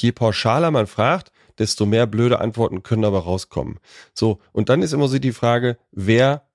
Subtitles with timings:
[0.00, 3.78] Je pauschaler man fragt, desto mehr blöde Antworten können aber rauskommen.
[4.14, 6.48] So, und dann ist immer so die Frage, wer,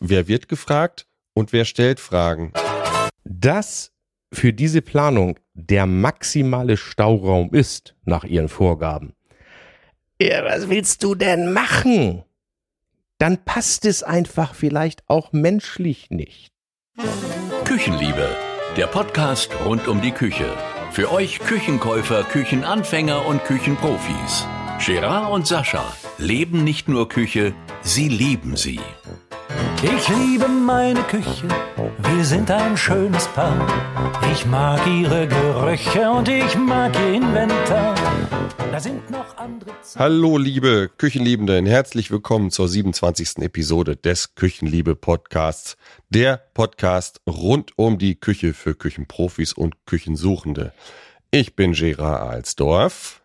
[0.00, 2.52] wer wird gefragt und wer stellt Fragen?
[3.24, 3.92] Dass
[4.32, 9.14] für diese Planung der maximale Stauraum ist, nach ihren Vorgaben.
[10.20, 12.24] Ja, was willst du denn machen?
[13.18, 16.52] Dann passt es einfach vielleicht auch menschlich nicht.
[17.64, 18.28] Küchenliebe,
[18.76, 20.56] der Podcast rund um die Küche.
[20.92, 24.46] Für euch Küchenkäufer, Küchenanfänger und Küchenprofis.
[24.84, 25.84] Gerard und Sascha
[26.16, 27.52] leben nicht nur Küche,
[27.82, 28.80] sie lieben sie.
[29.82, 31.48] Ich liebe meine Küche,
[31.98, 33.54] wir sind ein schönes Paar.
[34.32, 37.94] Ich mag ihre Gerüche und ich mag ihr Inventar.
[38.72, 39.98] Da sind noch andere Zeiten.
[39.98, 43.38] Hallo liebe Küchenliebenden, herzlich willkommen zur 27.
[43.42, 45.76] Episode des Küchenliebe Podcasts.
[46.08, 50.72] Der Podcast rund um die Küche für Küchenprofis und Küchensuchende.
[51.30, 53.19] Ich bin Gerard Alsdorf.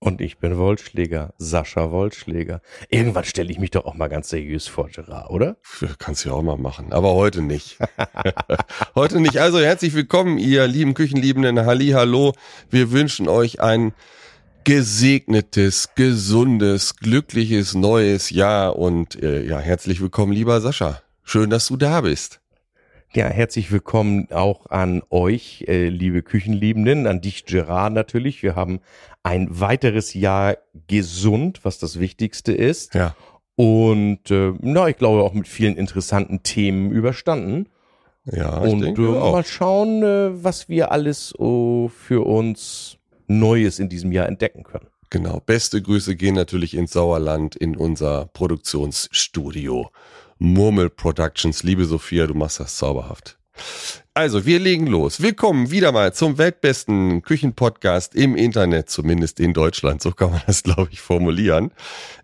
[0.00, 2.60] Und ich bin Wollschläger, Sascha Wollschläger.
[2.88, 5.56] Irgendwann stelle ich mich doch auch mal ganz seriös vor, Gerard, oder?
[5.98, 7.78] Kannst du ja auch mal machen, aber heute nicht.
[8.94, 9.38] heute nicht.
[9.38, 11.66] Also herzlich willkommen, ihr lieben Küchenliebenden.
[11.66, 12.32] Halli, hallo.
[12.70, 13.92] Wir wünschen euch ein
[14.62, 21.02] gesegnetes, gesundes, glückliches neues Jahr und äh, ja, herzlich willkommen, lieber Sascha.
[21.24, 22.40] Schön, dass du da bist.
[23.14, 28.42] Ja, herzlich willkommen auch an euch, äh, liebe Küchenliebenden, an dich, Gerard, natürlich.
[28.42, 28.80] Wir haben
[29.22, 32.94] ein weiteres Jahr gesund, was das Wichtigste ist.
[32.94, 33.14] Ja.
[33.56, 37.68] Und äh, na, ich glaube auch mit vielen interessanten Themen überstanden.
[38.24, 39.32] Ja, ich und denke äh, auch.
[39.32, 44.86] mal schauen, äh, was wir alles oh, für uns Neues in diesem Jahr entdecken können.
[45.10, 45.40] Genau.
[45.40, 49.90] Beste Grüße gehen natürlich ins Sauerland, in unser Produktionsstudio.
[50.38, 51.62] Murmel Productions.
[51.62, 53.38] Liebe Sophia, du machst das zauberhaft.
[54.18, 55.22] Also, wir legen los.
[55.22, 60.02] Willkommen wieder mal zum weltbesten Küchenpodcast im Internet, zumindest in Deutschland.
[60.02, 61.70] So kann man das, glaube ich, formulieren.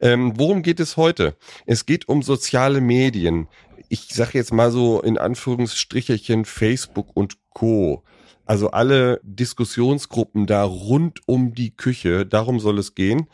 [0.01, 1.37] Ähm, worum geht es heute?
[1.67, 3.47] Es geht um soziale Medien.
[3.91, 8.03] Ich sage jetzt mal so in Anführungsstricherchen Facebook und Co.
[8.45, 13.29] Also alle Diskussionsgruppen da rund um die Küche, darum soll es gehen.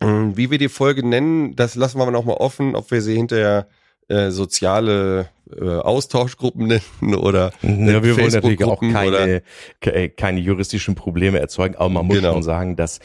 [0.00, 3.14] Ähm, wie wir die Folge nennen, das lassen wir noch mal offen, ob wir sie
[3.14, 3.68] hinterher
[4.08, 6.66] äh, soziale äh, Austauschgruppen
[7.02, 9.42] nennen oder ja, wir wollen natürlich auch keine,
[9.80, 12.32] äh, keine juristischen Probleme erzeugen, aber man muss genau.
[12.32, 13.00] schon sagen, dass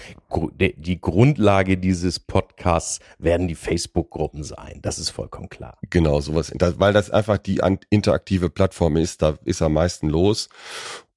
[0.57, 4.79] die Grundlage dieses Podcasts werden die Facebook-Gruppen sein.
[4.81, 5.77] Das ist vollkommen klar.
[5.89, 10.49] Genau, sowas, weil das einfach die interaktive Plattform ist, da ist am meisten los.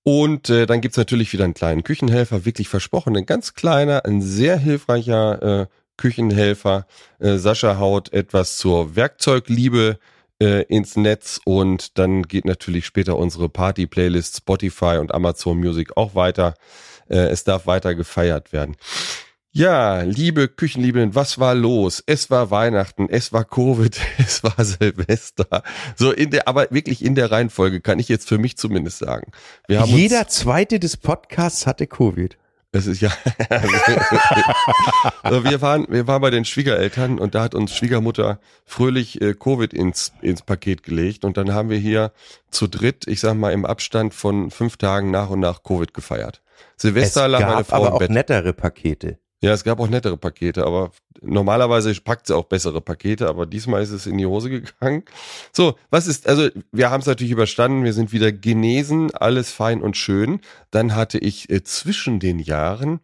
[0.05, 4.21] Und äh, dann gibt's natürlich wieder einen kleinen Küchenhelfer, wirklich versprochen, ein ganz kleiner, ein
[4.21, 5.67] sehr hilfreicher äh,
[5.97, 6.87] Küchenhelfer.
[7.19, 9.99] Äh, Sascha haut etwas zur Werkzeugliebe
[10.41, 16.15] äh, ins Netz und dann geht natürlich später unsere Party-Playlist Spotify und Amazon Music auch
[16.15, 16.55] weiter.
[17.09, 18.77] Äh, es darf weiter gefeiert werden.
[19.55, 22.03] Ja, liebe Küchenliebenden, was war los?
[22.07, 25.63] Es war Weihnachten, es war Covid, es war Silvester.
[25.95, 29.31] So in der, aber wirklich in der Reihenfolge kann ich jetzt für mich zumindest sagen.
[29.69, 32.39] Jeder zweite des Podcasts hatte Covid.
[32.75, 33.11] Es ist ja.
[35.23, 39.35] also wir waren, wir waren bei den Schwiegereltern und da hat uns Schwiegermutter fröhlich äh,
[39.35, 42.13] Covid ins ins Paket gelegt und dann haben wir hier
[42.51, 46.41] zu dritt, ich sag mal im Abstand von fünf Tagen nach und nach Covid gefeiert.
[46.79, 48.11] Silvester lag meine Frau aber im Bett.
[48.11, 49.19] auch nettere Pakete.
[49.43, 53.83] Ja, es gab auch nettere Pakete, aber normalerweise packt sie auch bessere Pakete, aber diesmal
[53.83, 55.05] ist es in die Hose gegangen.
[55.53, 59.83] So, was ist, also wir haben es natürlich überstanden, wir sind wieder genesen, alles fein
[59.83, 60.41] und schön.
[60.71, 63.01] Dann hatte ich äh, zwischen den Jahren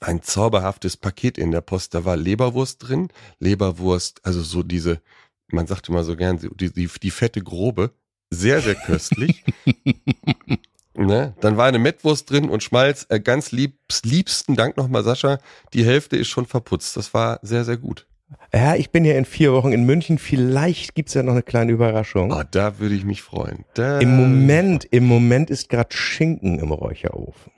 [0.00, 3.08] ein zauberhaftes Paket in der Post, da war Leberwurst drin,
[3.38, 5.00] Leberwurst, also so diese,
[5.48, 7.92] man sagt immer so gern, die, die, die fette Grobe,
[8.30, 9.44] sehr, sehr köstlich.
[10.94, 11.34] Ne?
[11.40, 13.06] Dann war eine Mettwurst drin und Schmalz.
[13.08, 15.38] Äh, ganz liebs, liebsten Dank nochmal, Sascha.
[15.72, 16.96] Die Hälfte ist schon verputzt.
[16.96, 18.06] Das war sehr, sehr gut.
[18.52, 20.18] Ja, ich bin ja in vier Wochen in München.
[20.18, 22.32] Vielleicht gibt's ja noch eine kleine Überraschung.
[22.32, 23.64] Oh, da würde ich mich freuen.
[23.74, 27.51] Da Im Moment, im Moment ist gerade Schinken im Räucherofen.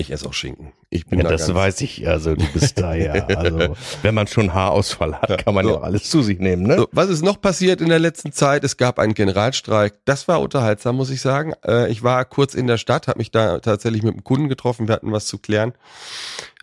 [0.00, 0.72] Ich esse auch Schinken.
[0.90, 2.06] Ich bin ja, da das weiß ich.
[2.06, 3.14] Also du bist da ja.
[3.26, 5.72] Also wenn man schon Haarausfall hat, kann man so.
[5.72, 6.62] ja auch alles zu sich nehmen.
[6.62, 6.76] Ne?
[6.76, 8.62] So, was ist noch passiert in der letzten Zeit?
[8.62, 9.94] Es gab einen Generalstreik.
[10.04, 11.52] Das war unterhaltsam, muss ich sagen.
[11.66, 14.86] Äh, ich war kurz in der Stadt, habe mich da tatsächlich mit einem Kunden getroffen.
[14.86, 15.72] Wir hatten was zu klären.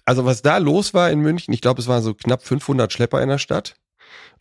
[0.06, 3.22] Also was da los war in München, ich glaube, es waren so knapp 500 Schlepper
[3.22, 3.76] in der Stadt.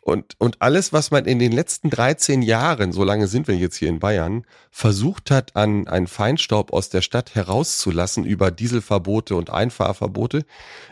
[0.04, 3.76] Und, und alles, was man in den letzten 13 Jahren, so lange sind wir jetzt
[3.76, 9.48] hier in Bayern, versucht hat, an einen Feinstaub aus der Stadt herauszulassen über Dieselverbote und
[9.48, 10.44] Einfahrverbote,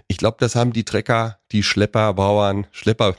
[0.09, 3.15] ich glaube, das haben die Trecker, die Schlepper, Bauern, Schlepper,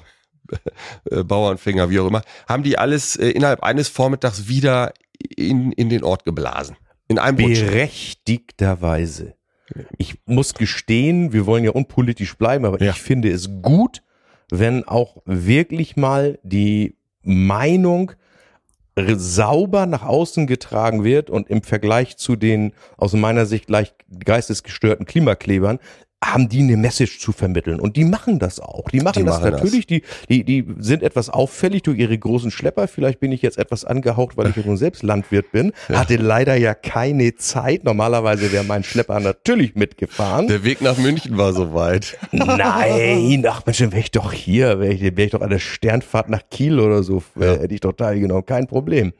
[1.11, 4.93] äh, Bauernfänger, wie auch immer, haben die alles äh, innerhalb eines Vormittags wieder
[5.35, 6.75] in, in den Ort geblasen.
[7.07, 9.35] In einem Berechtigterweise.
[9.99, 12.91] Ich muss gestehen, wir wollen ja unpolitisch bleiben, aber Ja.
[12.91, 14.01] ich finde es gut,
[14.59, 18.11] wenn auch wirklich mal die Meinung
[18.95, 25.07] sauber nach außen getragen wird und im Vergleich zu den aus meiner Sicht leicht geistesgestörten
[25.07, 25.79] Klimaklebern
[26.25, 28.89] haben die eine Message zu vermitteln und die machen das auch.
[28.89, 29.61] Die machen Die das machen das.
[29.61, 32.87] natürlich, die die die sind etwas auffällig durch ihre großen Schlepper.
[32.87, 35.71] Vielleicht bin ich jetzt etwas angehaucht, weil ich ja nun selbst Landwirt bin.
[35.89, 37.83] Hatte leider ja keine Zeit.
[37.83, 40.47] Normalerweise wäre mein Schlepper natürlich mitgefahren.
[40.47, 42.17] Der Weg nach München war so weit.
[42.31, 45.59] Nein, ach Mensch, dann wäre ich doch hier, wäre ich, wär ich doch an der
[45.59, 49.13] Sternfahrt nach Kiel oder so, wär, hätte ich doch teilgenommen, kein Problem.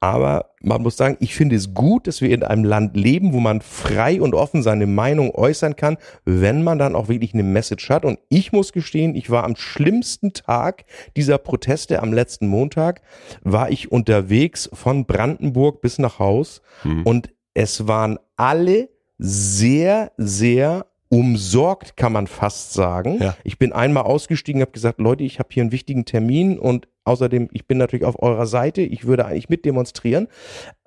[0.00, 3.40] Aber man muss sagen, ich finde es gut, dass wir in einem Land leben, wo
[3.40, 7.88] man frei und offen seine Meinung äußern kann, wenn man dann auch wirklich eine Message
[7.90, 8.04] hat.
[8.04, 10.84] Und ich muss gestehen, ich war am schlimmsten Tag
[11.16, 13.02] dieser Proteste am letzten Montag,
[13.42, 16.62] war ich unterwegs von Brandenburg bis nach Haus
[17.04, 23.18] und es waren alle sehr, sehr umsorgt, kann man fast sagen.
[23.20, 23.36] Ja.
[23.44, 27.48] Ich bin einmal ausgestiegen, habe gesagt, Leute, ich habe hier einen wichtigen Termin und außerdem,
[27.52, 30.28] ich bin natürlich auf eurer Seite, ich würde eigentlich mit demonstrieren.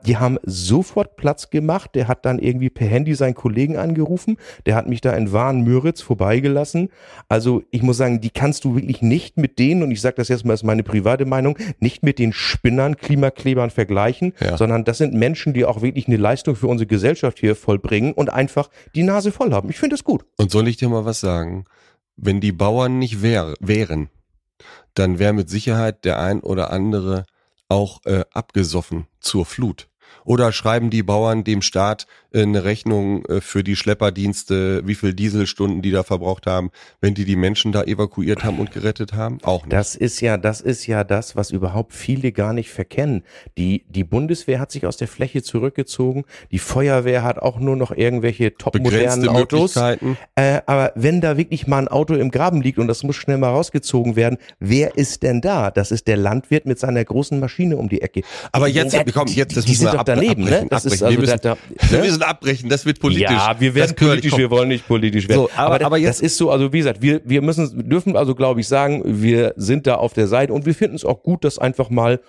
[0.06, 4.76] Die haben sofort Platz gemacht, der hat dann irgendwie per Handy seinen Kollegen angerufen, der
[4.76, 6.90] hat mich da in Wahn-Müritz vorbeigelassen.
[7.28, 10.30] Also ich muss sagen, die kannst du wirklich nicht mit denen, und ich sage das
[10.30, 14.56] jetzt mal, ist meine private Meinung, nicht mit den Spinnern, Klimaklebern vergleichen, Ja.
[14.56, 18.30] sondern das sind Menschen, die auch wirklich eine Leistung für unsere Gesellschaft hier vollbringen und
[18.30, 19.70] einfach die Nase voll haben.
[19.70, 20.24] Ich finde das gut.
[20.38, 21.66] Und soll ich dir mal was sagen?
[22.16, 24.10] Wenn die Bauern nicht wär, wären,
[24.94, 27.26] dann wäre mit Sicherheit der ein oder andere
[27.68, 29.88] auch äh, abgesoffen zur Flut.
[30.26, 35.14] Oder schreiben die Bauern dem Staat äh, eine Rechnung äh, für die Schlepperdienste, wie viel
[35.14, 36.72] Dieselstunden die da verbraucht haben,
[37.02, 39.38] wenn die die Menschen da evakuiert haben und gerettet haben?
[39.44, 39.74] Auch nicht.
[39.74, 43.24] Das ist ja, das ist ja das, was überhaupt viele gar nicht verkennen.
[43.58, 46.26] Die, die Bundeswehr hat sich aus der Fläche zurückgezogen.
[46.52, 49.76] Die Feuerwehr hat auch nur noch irgendwelche topmodernen Autos.
[49.76, 50.18] Möglichkeiten.
[50.36, 53.38] Äh, aber wenn da wirklich mal ein Auto im Graben liegt und das muss schnell
[53.38, 55.72] mal rausgezogen werden, wer ist denn da?
[55.72, 58.22] Das ist der Landwirt mit seiner großen Maschine um die Ecke.
[58.52, 60.50] Aber jetzt, komm, jetzt, das müssen wir ab- daneben, ne?
[60.52, 61.22] abbrechen, Das ist abbrechen.
[61.22, 61.92] also wir, da, müssen, da, ne?
[61.92, 63.30] wir müssen abbrechen, das wird politisch.
[63.32, 65.42] Ja, wir werden Das politisch, wir wollen nicht politisch werden.
[65.42, 68.16] So, aber- aber, aber das jetzt- ist so, also wie gesagt, wir, wir müssen, dürfen
[68.18, 71.24] also, glaube ich, sagen, wir sind da auf der Seite und wir finden es auch
[71.24, 72.20] gut, dass einfach mal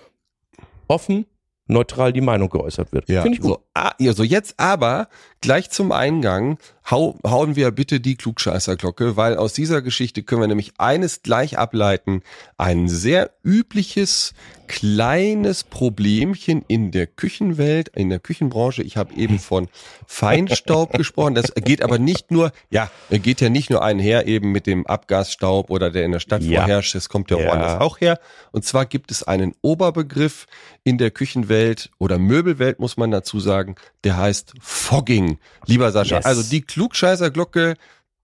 [0.88, 1.26] offen,
[1.66, 3.08] neutral die Meinung geäußert wird.
[3.08, 3.50] Ja, Finde ich gut.
[3.52, 5.08] so, ah, so jetzt aber
[5.40, 6.58] gleich zum Eingang
[6.90, 11.58] hau, hauen wir bitte die Klugscheißerglocke, weil aus dieser Geschichte können wir nämlich eines gleich
[11.58, 12.22] ableiten.
[12.58, 14.32] Ein sehr übliches
[14.70, 18.84] kleines Problemchen in der Küchenwelt, in der Küchenbranche.
[18.84, 19.68] Ich habe eben von
[20.06, 21.34] Feinstaub gesprochen.
[21.34, 25.70] Das geht aber nicht nur, ja, geht ja nicht nur einher eben mit dem Abgasstaub
[25.70, 26.60] oder der in der Stadt Ja.
[26.60, 26.94] vorherrscht.
[26.94, 27.48] Das kommt ja, Ja.
[27.48, 28.20] woanders auch her.
[28.52, 30.46] Und zwar gibt es einen Oberbegriff
[30.84, 33.74] in der Küchenwelt oder Möbelwelt, muss man dazu sagen,
[34.04, 35.38] der heißt Fogging.
[35.66, 36.26] Lieber Sascha, Yes.
[36.26, 37.74] also die Klugscheißerglocke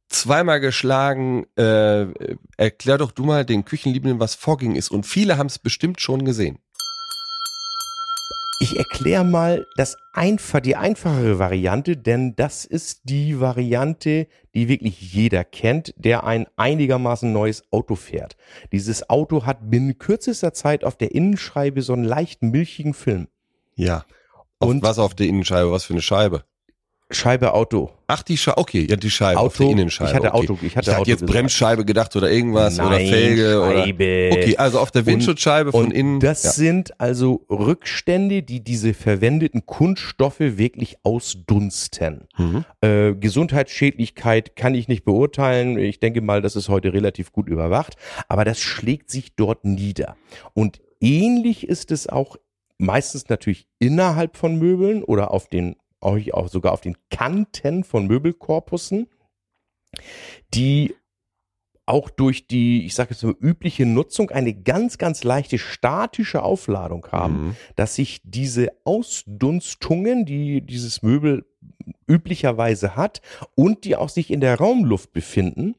[0.09, 1.47] zweimal geschlagen.
[1.57, 2.07] Äh,
[2.57, 4.91] erklär doch du mal den Küchenliebenden, was Fogging ist.
[4.91, 6.59] Und viele haben es bestimmt schon gesehen.
[8.59, 15.13] Ich erkläre mal das einfach, die einfachere Variante, denn das ist die Variante, die wirklich
[15.13, 18.35] jeder kennt, der ein einigermaßen neues Auto fährt.
[18.73, 23.29] Dieses Auto hat binnen kürzester Zeit auf der Innenscheibe so einen leicht milchigen Film.
[23.75, 24.07] Ja.
[24.59, 25.71] Auf, Und- was auf der Innenscheibe?
[25.71, 26.45] Was für eine Scheibe?
[27.11, 27.91] Scheibe Auto.
[28.09, 28.59] Ach, die Scheibe.
[28.59, 29.63] Okay, ja, die Scheibe auf Auto.
[29.65, 30.11] der Innenscheibe.
[30.11, 30.49] Ich hatte okay.
[30.51, 31.33] Auto- ich hatte ich hatte Auto jetzt gesagt.
[31.33, 34.33] Bremsscheibe gedacht oder irgendwas oder Nein, Felge Scheibe.
[34.33, 34.37] oder.
[34.43, 36.19] Okay, also auf der Windschutzscheibe von Und innen.
[36.19, 36.51] das ja.
[36.51, 42.27] sind also Rückstände, die diese verwendeten Kunststoffe wirklich ausdunsten.
[42.39, 42.65] Mhm.
[42.81, 45.79] Äh, Gesundheitsschädlichkeit kann ich nicht beurteilen.
[45.79, 47.95] Ich denke mal, das ist heute relativ gut überwacht.
[48.29, 50.17] Aber das schlägt sich dort nieder.
[50.55, 52.37] Und ähnlich ist es auch
[52.79, 59.09] meistens natürlich innerhalb von Möbeln oder auf den, auch sogar auf den Kanten von Möbelkorpussen,
[60.55, 60.95] die
[61.87, 67.07] auch durch die, ich sage jetzt mal, übliche Nutzung eine ganz, ganz leichte statische Aufladung
[67.13, 67.57] haben Mhm.
[67.77, 71.47] dass sich diese Ausdunstungen, die dieses Möbel
[72.09, 73.21] üblicherweise hat
[73.55, 75.77] und die auch sich in der Raumluft befinden,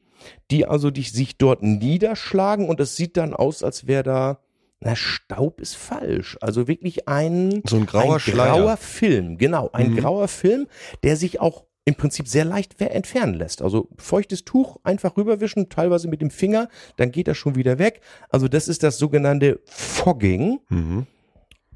[0.50, 4.40] die also die sich dort niederschlagen und es sieht dann aus, als wäre da,
[4.80, 6.38] na, Staub ist falsch.
[6.40, 9.96] Also wirklich ein, So ein grauer ein grauer Film, genau, ein Mhm.
[9.96, 10.66] grauer Film,
[11.02, 13.62] der sich auch im Prinzip sehr leicht entfernen lässt.
[13.62, 16.68] Also feuchtes Tuch einfach rüberwischen, teilweise mit dem Finger,
[16.98, 18.02] dann geht das schon wieder weg.
[18.28, 21.06] Also das ist das sogenannte Fogging Mhm.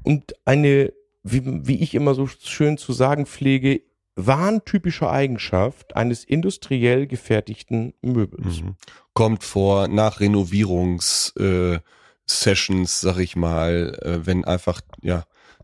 [0.03, 0.93] und eine,
[1.23, 3.81] wie, wie ich immer so schön zu sagen pflege,
[4.15, 8.61] warntypische Eigenschaft eines industriell gefertigten Möbels.
[8.61, 8.75] Mhm.
[9.13, 11.79] Kommt vor nach Renovierungs äh,
[12.27, 15.23] Sessions, sag ich mal, äh, wenn einfach ja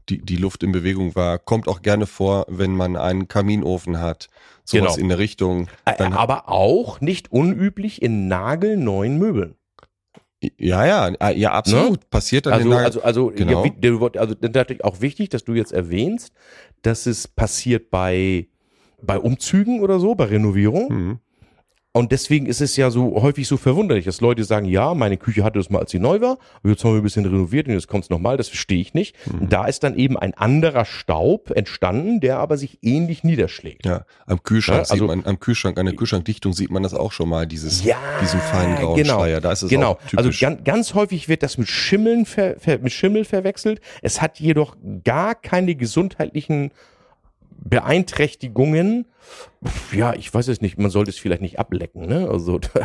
[0.09, 1.37] die, die Luft in Bewegung war.
[1.39, 4.27] Kommt auch gerne vor, wenn man einen Kaminofen hat.
[4.65, 4.97] Sowas Genau.
[4.97, 5.67] in der Richtung.
[5.97, 9.55] Dann, Aber auch nicht unüblich in nagelneuen Möbeln.
[10.57, 12.09] ja, ja, äh, ja, absolut.
[12.09, 13.63] Passiert dann Also, also, also, Genau.
[13.63, 16.31] ja, wie- der- also natürlich auch wichtig, dass du jetzt erwähnst,
[16.81, 18.47] dass es passiert bei,
[19.01, 20.87] bei Umzügen oder so, bei Renovierung.
[20.93, 21.19] Mhm.
[21.91, 25.43] Und deswegen ist es ja so häufig so verwunderlich, dass Leute sagen, ja, meine Küche
[25.43, 27.73] hatte das mal, als sie neu war, aber jetzt haben wir ein bisschen renoviert und
[27.73, 29.15] jetzt kommt es nochmal, das verstehe ich nicht.
[29.25, 29.49] Mhm.
[29.49, 33.87] Da ist dann eben ein anderer Staub entstanden, der aber sich ähnlich niederschlägt.
[33.87, 37.11] Ja, am Kühlschrank Ja, also- man, am Kühlschrank, an der Kühlschrankdichtung sieht man das auch
[37.11, 39.15] schon mal, dieses, Ja, diesen feinen grauen genau.
[39.17, 39.41] Schleier.
[39.41, 39.93] Da ist es genau.
[39.93, 40.17] auch typisch.
[40.17, 43.81] Also ganz, ganz häufig wird das mit Schimmeln ver, ver, mit Schimmel verwechselt.
[44.03, 46.69] Es hat jedoch gar keine gesundheitlichen
[47.63, 49.05] Beeinträchtigungen.
[49.91, 50.77] Ja, ich weiß es nicht.
[50.77, 52.27] Man sollte es vielleicht nicht ablecken, ne?
[52.29, 52.79] Also das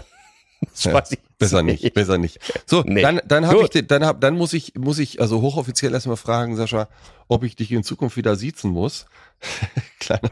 [0.84, 2.38] weiß ich besser nicht, besser nicht.
[2.66, 3.02] So, Nee.
[3.02, 6.56] dann, dann habe ich, dann hab, dann muss ich, muss ich also hochoffiziell erstmal fragen,
[6.56, 6.88] Sascha,
[7.28, 9.06] ob ich dich in Zukunft wieder siezen muss.
[10.00, 10.30] kleiner,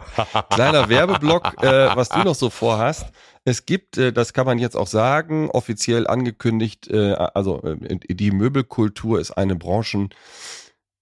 [0.51, 3.07] kleiner Werbeblock, äh, was du noch so vorhast.
[3.45, 8.31] Es gibt, äh, das kann man jetzt auch sagen, offiziell angekündigt, äh, also äh, die
[8.31, 9.57] Möbelkultur ist eine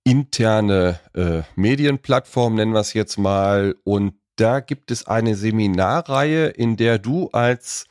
[0.04, 3.74] brancheninterne äh, Medienplattform, nennen wir es jetzt mal.
[3.84, 7.86] Und da gibt es eine Seminarreihe, in der du als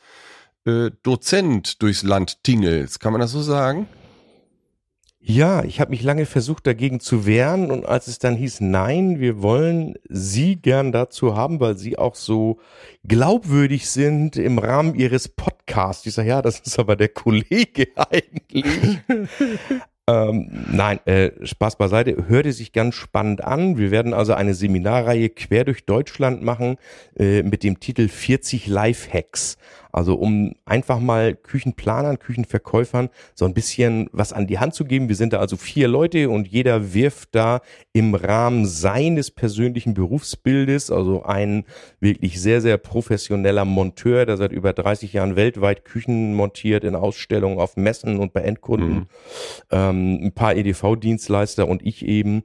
[0.64, 3.00] äh, Dozent durchs Land tingelst.
[3.00, 3.86] Kann man das so sagen?
[5.22, 9.20] Ja, ich habe mich lange versucht dagegen zu wehren und als es dann hieß, nein,
[9.20, 12.58] wir wollen Sie gern dazu haben, weil Sie auch so
[13.06, 16.06] glaubwürdig sind im Rahmen Ihres Podcasts.
[16.06, 18.98] Ich sage, ja, das ist aber der Kollege eigentlich.
[20.10, 23.78] Ähm, nein, äh, Spaß beiseite, hörte sich ganz spannend an.
[23.78, 26.76] Wir werden also eine Seminarreihe quer durch Deutschland machen
[27.16, 29.56] äh, mit dem Titel 40 Lifehacks.
[29.92, 35.08] Also um einfach mal Küchenplanern, Küchenverkäufern so ein bisschen was an die Hand zu geben.
[35.08, 37.60] Wir sind da also vier Leute und jeder wirft da
[37.92, 41.64] im Rahmen seines persönlichen Berufsbildes, also ein
[42.00, 47.58] wirklich sehr, sehr professioneller Monteur, der seit über 30 Jahren weltweit Küchen montiert in Ausstellungen,
[47.58, 49.08] auf Messen und bei Endkunden,
[49.70, 52.44] ähm, ein paar EDV-Dienstleister und ich eben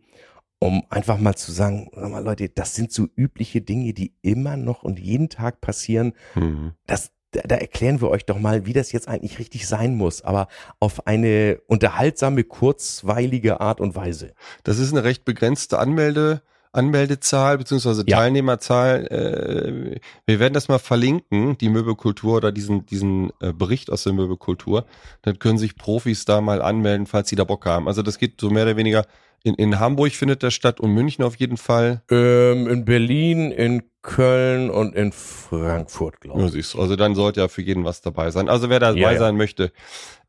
[0.60, 4.58] um einfach mal zu sagen, sag mal Leute, das sind so übliche Dinge, die immer
[4.58, 6.14] noch und jeden Tag passieren.
[6.34, 6.72] Mhm.
[6.88, 10.22] Das, da, da erklären wir euch doch mal, wie das jetzt eigentlich richtig sein muss,
[10.22, 10.48] aber
[10.80, 14.34] auf eine unterhaltsame, kurzweilige Art und Weise.
[14.64, 16.42] Das ist eine recht begrenzte Anmelde,
[16.76, 18.18] Anmeldezahl beziehungsweise Ja.
[18.18, 19.06] Teilnehmerzahl.
[19.08, 24.14] Äh, wir werden das mal verlinken, die Möbelkultur oder diesen, diesen äh, Bericht aus der
[24.14, 24.86] Möbelkultur.
[25.24, 27.88] Dann können sich Profis da mal anmelden, falls sie da Bock haben.
[27.88, 29.06] Also das geht so mehr oder weniger
[29.44, 32.02] in, in Hamburg findet das statt und München auf jeden Fall.
[32.10, 36.54] Ähm, in Berlin, in Köln und in Frankfurt, glaube Ja, ich.
[36.54, 36.80] siehst du.
[36.82, 38.50] Also dann sollte ja für jeden was dabei sein.
[38.50, 39.20] Also wer da dabei Ja, ja.
[39.20, 39.72] sein möchte,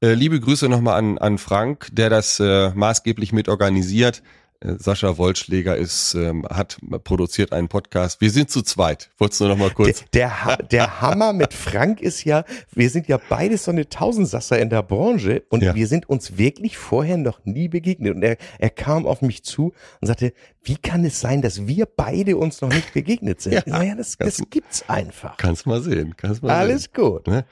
[0.03, 4.23] äh, liebe Grüße nochmal an, an Frank, der das äh, maßgeblich mit organisiert.
[4.61, 8.21] Äh, Sascha Wollschläger ist, ähm, hat produziert einen Podcast.
[8.21, 9.11] Wir sind zu zweit.
[9.19, 10.01] Wolltest du noch mal kurz?
[10.01, 13.89] Der, der, Ha- der Hammer mit Frank ist ja, wir sind ja beide so eine
[13.89, 15.75] Tausendsasser in der Branche und Ja.
[15.75, 18.15] wir sind uns wirklich vorher noch nie begegnet.
[18.15, 20.33] Und er, er kam auf mich zu und sagte,
[20.67, 23.53] wie kann es sein, dass wir beide uns noch nicht begegnet sind?
[23.57, 23.63] Ja.
[23.65, 25.37] Ich sag, ja, das, das gibt's einfach.
[25.37, 26.15] Kannst mal sehen.
[26.17, 26.59] Kannst mal sehen.
[26.59, 27.27] Alles gut.
[27.27, 27.45] Ne?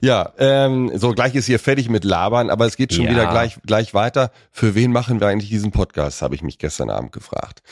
[0.00, 3.10] Ja, ähm, so gleich ist hier fertig mit Labern, aber es geht schon Ja.
[3.10, 4.30] wieder gleich, gleich weiter.
[4.52, 7.62] Für wen machen wir eigentlich diesen Podcast, habe ich mich gestern Abend gefragt.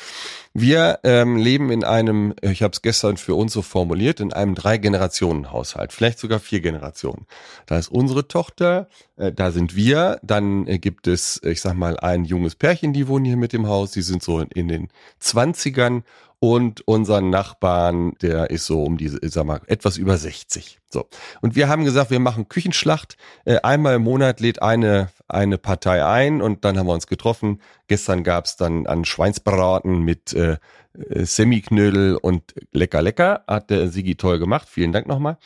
[0.61, 4.57] Wir ähm, leben in einem, ich habe es gestern für uns so formuliert, in einem
[4.57, 7.27] Drei-Generationen-Haushalt, vielleicht sogar vier Generationen.
[7.67, 11.97] Da ist unsere Tochter, äh, da sind wir, dann äh, gibt es, ich sag mal,
[12.00, 14.88] ein junges Pärchen, die wohnen hier mit dem Haus, die sind so in, in den
[15.21, 16.03] Zwanzigern
[16.40, 20.78] und unseren Nachbarn, der ist so um diese, ich sag mal, etwas über 60.
[20.88, 21.09] So.
[21.40, 23.16] Und wir haben gesagt, wir machen Küchenschlacht.
[23.45, 27.61] Äh, einmal im Monat lädt eine, eine Partei ein und dann haben wir uns getroffen.
[27.88, 30.59] Gestern gab's dann an Schweinsbraten mit äh,
[30.92, 33.45] äh, Semiknödel und lecker, lecker.
[33.49, 34.68] Hat der Sigi toll gemacht.
[34.71, 35.38] Vielen Dank nochmal.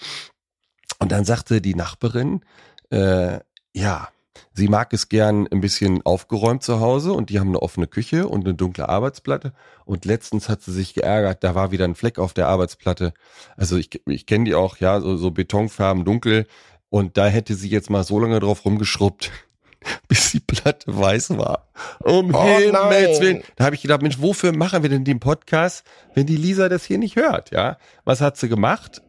[0.98, 2.44] Und dann sagte die Nachbarin,
[2.90, 3.40] äh,
[3.72, 4.08] ja,
[4.54, 8.28] sie mag es gern ein bisschen aufgeräumt zu Hause und die haben eine offene Küche
[8.28, 9.52] und eine dunkle Arbeitsplatte.
[9.84, 13.14] Und letztens hat sie sich geärgert, da war wieder ein Fleck auf der Arbeitsplatte.
[13.56, 16.46] Also ich, ich kenne die auch, ja, so, so Betonfarben dunkel.
[16.90, 19.30] Und da hätte sie jetzt mal so lange drauf rumgeschrubbt,
[20.08, 21.68] bis die Platte weiß war.
[22.00, 23.20] Um Oh Himmels.
[23.20, 23.42] Willen.
[23.56, 26.84] Da habe ich gedacht, Mensch, wofür machen wir denn den Podcast, wenn die Lisa das
[26.84, 27.50] hier nicht hört?
[27.50, 29.00] Ja, was hat sie gemacht?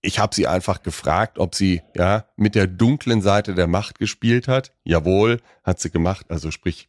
[0.00, 4.46] Ich habe sie einfach gefragt, ob sie ja mit der dunklen Seite der Macht gespielt
[4.48, 4.72] hat.
[4.84, 6.26] Jawohl, hat sie gemacht.
[6.28, 6.88] Also sprich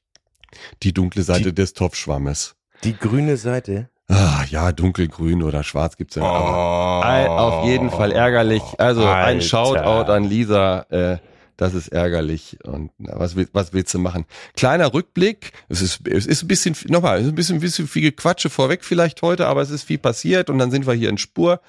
[0.83, 2.55] die dunkle Seite Die- des Topfschwammes.
[2.83, 3.89] Die grüne Seite.
[4.07, 6.23] Ah, ja, dunkelgrün oder schwarz gibt's ja.
[6.23, 7.03] Aber Oh.
[7.03, 8.61] Ei- auf jeden Fall ärgerlich.
[8.77, 9.41] Also ein Alter.
[9.41, 10.81] Shoutout an Lisa.
[10.89, 11.17] Äh,
[11.57, 12.57] Das ist ärgerlich.
[12.63, 14.25] Und na, was, will, was willst du machen?
[14.55, 15.51] Kleiner Rückblick.
[15.67, 18.49] Es ist, es ist ein bisschen, nochmal, es ist ein bisschen, ein bisschen viel Gequatsche
[18.49, 21.59] vorweg vielleicht heute, aber es ist viel passiert und dann sind wir hier in Spur.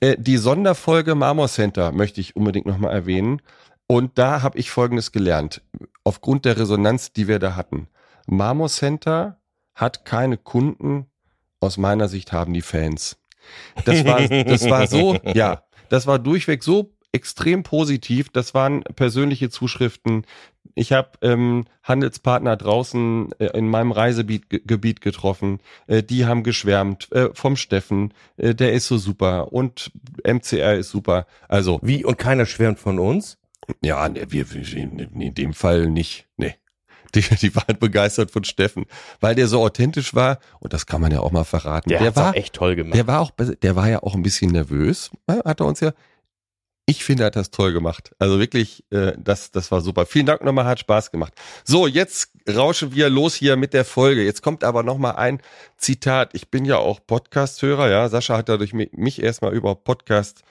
[0.00, 3.40] Äh, die Sonderfolge Marmor Center möchte ich unbedingt nochmal erwähnen.
[3.86, 5.62] Und da habe ich Folgendes gelernt.
[6.04, 7.88] Aufgrund der Resonanz, die wir da hatten.
[8.26, 9.38] Marmor Center
[9.74, 11.06] hat keine Kunden.
[11.60, 13.16] Aus meiner Sicht haben die Fans.
[13.84, 18.28] Das war, das war so, ja, das war durchweg so extrem positiv.
[18.30, 20.26] Das waren persönliche Zuschriften.
[20.74, 25.60] Ich habe ähm, Handelspartner draußen äh, in meinem Reisegebiet getroffen.
[25.86, 28.12] Äh, die haben geschwärmt äh, vom Steffen.
[28.36, 29.92] Äh, der ist so super und
[30.24, 31.26] MCR ist super.
[31.48, 33.38] Also Wie und keiner schwärmt von uns?
[33.82, 36.26] ja, ne, wir, in dem Fall nicht.
[36.36, 36.54] Nee.
[37.14, 38.86] Die, die waren begeistert von Steffen,
[39.20, 41.90] weil der so authentisch war und das kann man ja auch mal verraten.
[41.90, 42.96] Der, der war auch echt toll gemacht.
[42.96, 45.92] der war auch, der war ja auch ein bisschen nervös, ne, hat er uns ja.
[46.86, 48.14] Ich finde, er hat das toll gemacht.
[48.18, 50.04] Also wirklich, äh, das, das war super.
[50.04, 51.32] Vielen Dank nochmal, hat Spaß gemacht.
[51.64, 54.22] So, jetzt rauschen wir los hier mit der Folge.
[54.22, 55.40] Jetzt kommt aber nochmal ein
[55.78, 56.34] Zitat.
[56.34, 58.08] Ich bin ja auch Podcast-Hörer, ja.
[58.10, 60.42] Sascha hat dadurch mi- mich erstmal über Podcast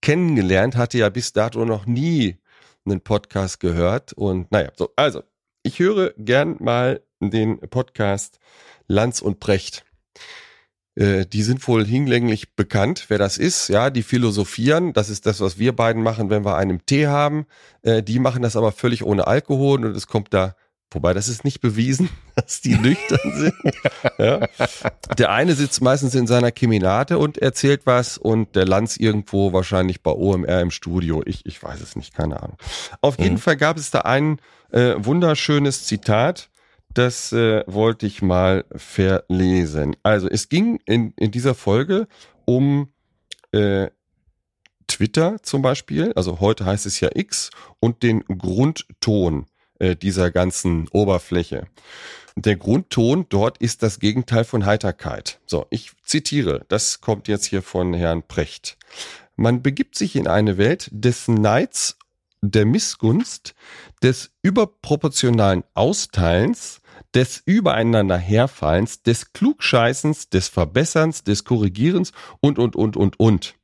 [0.00, 2.38] kennengelernt, hatte ja bis dato noch nie
[2.86, 4.14] einen Podcast gehört.
[4.14, 5.22] Und naja, so, also,
[5.62, 8.38] ich höre gern mal den Podcast
[8.88, 9.84] Lanz und Brecht.
[10.96, 13.68] Äh, die sind wohl hinlänglich bekannt, wer das ist.
[13.68, 14.92] Ja, die philosophieren.
[14.92, 17.46] Das ist das, was wir beiden machen, wenn wir einen Tee haben.
[17.82, 20.56] Äh, die machen das aber völlig ohne Alkohol und es kommt da,
[20.90, 23.54] wobei das ist nicht bewiesen, dass die nüchtern sind.
[24.18, 24.46] Ja.
[25.18, 30.02] Der eine sitzt meistens in seiner Keminate und erzählt was und der Lanz irgendwo wahrscheinlich
[30.02, 31.22] bei OMR im Studio.
[31.26, 32.56] Ich, ich weiß es nicht, keine Ahnung.
[33.02, 33.38] Auf jeden Mhm.
[33.40, 34.38] Fall gab es da ein
[34.72, 36.48] äh, wunderschönes Zitat.
[36.96, 39.96] Das äh, wollte ich mal verlesen.
[40.02, 42.08] Also es ging in, in dieser Folge
[42.46, 42.88] um
[43.52, 43.88] äh,
[44.86, 47.50] Twitter zum Beispiel, also heute heißt es ja X,
[47.80, 49.44] und den Grundton
[49.78, 51.66] äh, dieser ganzen Oberfläche.
[52.34, 55.38] Der Grundton dort ist das Gegenteil von Heiterkeit.
[55.44, 58.78] So, ich zitiere, das kommt jetzt hier von Herrn Precht.
[59.36, 61.98] Man begibt sich in eine Welt des Neids,
[62.40, 63.54] der Missgunst,
[64.02, 66.80] des überproportionalen Austeilens,
[67.16, 73.54] des übereinander Herfallens, des Klugscheißens, des Verbesserns, des Korrigierens und, und, und, und, und.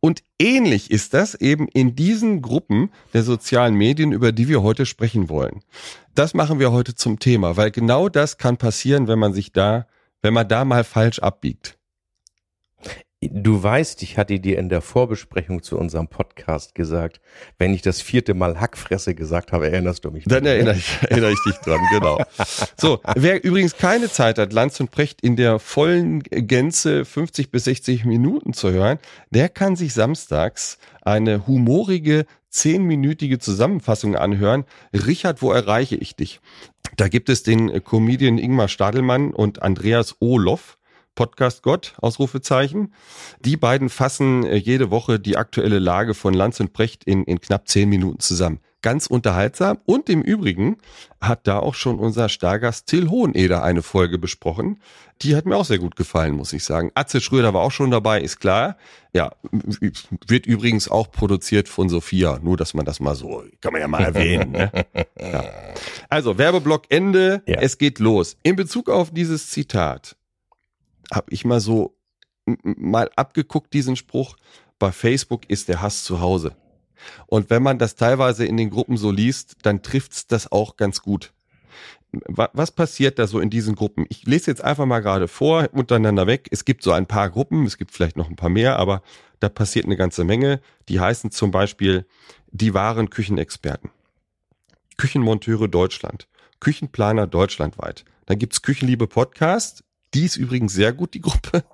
[0.00, 4.84] Und ähnlich ist das eben in diesen Gruppen der sozialen Medien, über die wir heute
[4.84, 5.62] sprechen wollen.
[6.14, 9.86] Das machen wir heute zum Thema, weil genau das kann passieren, wenn man sich da,
[10.20, 11.78] wenn man da mal falsch abbiegt.
[13.32, 17.20] Du weißt, ich hatte dir in der Vorbesprechung zu unserem Podcast gesagt,
[17.58, 20.24] wenn ich das vierte Mal Hackfresse gesagt habe, erinnerst du mich.
[20.24, 20.50] Dann dran, ne?
[20.50, 22.18] erinnere ich, erinnere ich dich dran, genau.
[22.76, 27.64] So, wer übrigens keine Zeit hat, Lanz und Precht in der vollen Gänze 50 bis
[27.64, 28.98] 60 Minuten zu hören,
[29.30, 34.64] der kann sich samstags eine humorige zehnminütige Zusammenfassung anhören.
[34.92, 36.40] Richard, wo erreiche ich dich?
[36.96, 40.78] Da gibt es den Comedian Ingmar Stadelmann und Andreas Oloff.
[41.14, 42.92] Podcast Gott, Ausrufezeichen.
[43.40, 47.40] Die beiden fassen äh, jede Woche die aktuelle Lage von Lanz und Brecht in, in
[47.40, 48.60] knapp zehn Minuten zusammen.
[48.82, 49.78] Ganz unterhaltsam.
[49.86, 50.76] Und im Übrigen
[51.18, 54.78] hat da auch schon unser Stargast Till Hoheneder eine Folge besprochen.
[55.22, 56.90] Die hat mir auch sehr gut gefallen, muss ich sagen.
[56.94, 58.76] Atze Schröder war auch schon dabei, ist klar.
[59.14, 59.32] Ja,
[60.26, 62.40] wird übrigens auch produziert von Sophia.
[62.42, 64.50] Nur, dass man das mal so, kann man ja mal erwähnen.
[64.50, 64.70] Ne?
[65.18, 65.44] Ja.
[66.10, 67.42] Also, Werbeblock Ende.
[67.46, 67.60] Ja.
[67.60, 68.36] Es geht los.
[68.42, 70.16] In Bezug auf dieses Zitat
[71.12, 71.96] habe ich mal so
[72.62, 74.36] mal abgeguckt, diesen Spruch.
[74.78, 76.56] Bei Facebook ist der Hass zu Hause.
[77.26, 81.00] Und wenn man das teilweise in den Gruppen so liest, dann trifft's das auch ganz
[81.02, 81.32] gut.
[82.12, 84.06] Wa- Was passiert da so in diesen Gruppen?
[84.08, 86.48] Ich lese jetzt einfach mal gerade vor, untereinander weg.
[86.50, 89.02] Es gibt so ein paar Gruppen, es gibt vielleicht noch ein paar mehr, aber
[89.40, 90.60] da passiert eine ganze Menge.
[90.88, 92.06] Die heißen zum Beispiel
[92.52, 93.90] die wahren Küchenexperten.
[94.96, 96.28] Küchenmonteure Deutschland.
[96.60, 98.04] Küchenplaner deutschlandweit.
[98.26, 99.82] Dann gibt's Küchenliebe Podcast.
[100.14, 101.64] Die ist übrigens sehr gut, die Gruppe.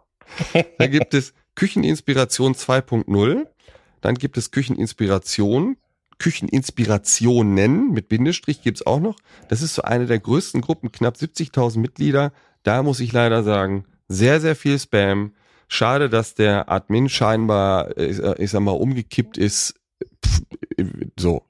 [0.78, 3.46] Da gibt es Kücheninspiration 2.0.
[4.00, 5.76] Dann gibt es Kücheninspiration.
[6.18, 9.16] Kücheninspirationen mit Bindestrich gibt's auch noch.
[9.48, 12.32] Das ist so eine der größten Gruppen, knapp 70.000 Mitglieder.
[12.62, 15.32] Da muss ich leider sagen, sehr, sehr viel Spam.
[15.68, 19.79] Schade, dass der Admin scheinbar, äh, ich sag mal, umgekippt ist.
[21.18, 21.42] So.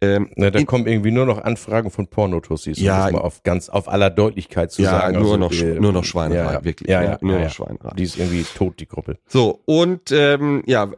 [0.00, 3.20] Ähm, Ne, da in- kommen irgendwie nur noch Anfragen von Pornotussis, um Ja, das mal
[3.20, 5.14] auf ganz auf aller Deutlichkeit zu ja, sagen.
[5.18, 6.64] nur, Also, noch, äh, nur noch Schweinerei, ja, ja.
[6.64, 6.88] wirklich.
[6.88, 7.50] Ja, ja, nur noch.
[7.50, 7.94] Schweinerei.
[7.96, 9.18] Die ist irgendwie tot, die Gruppe.
[9.26, 10.90] So, und ähm, ja,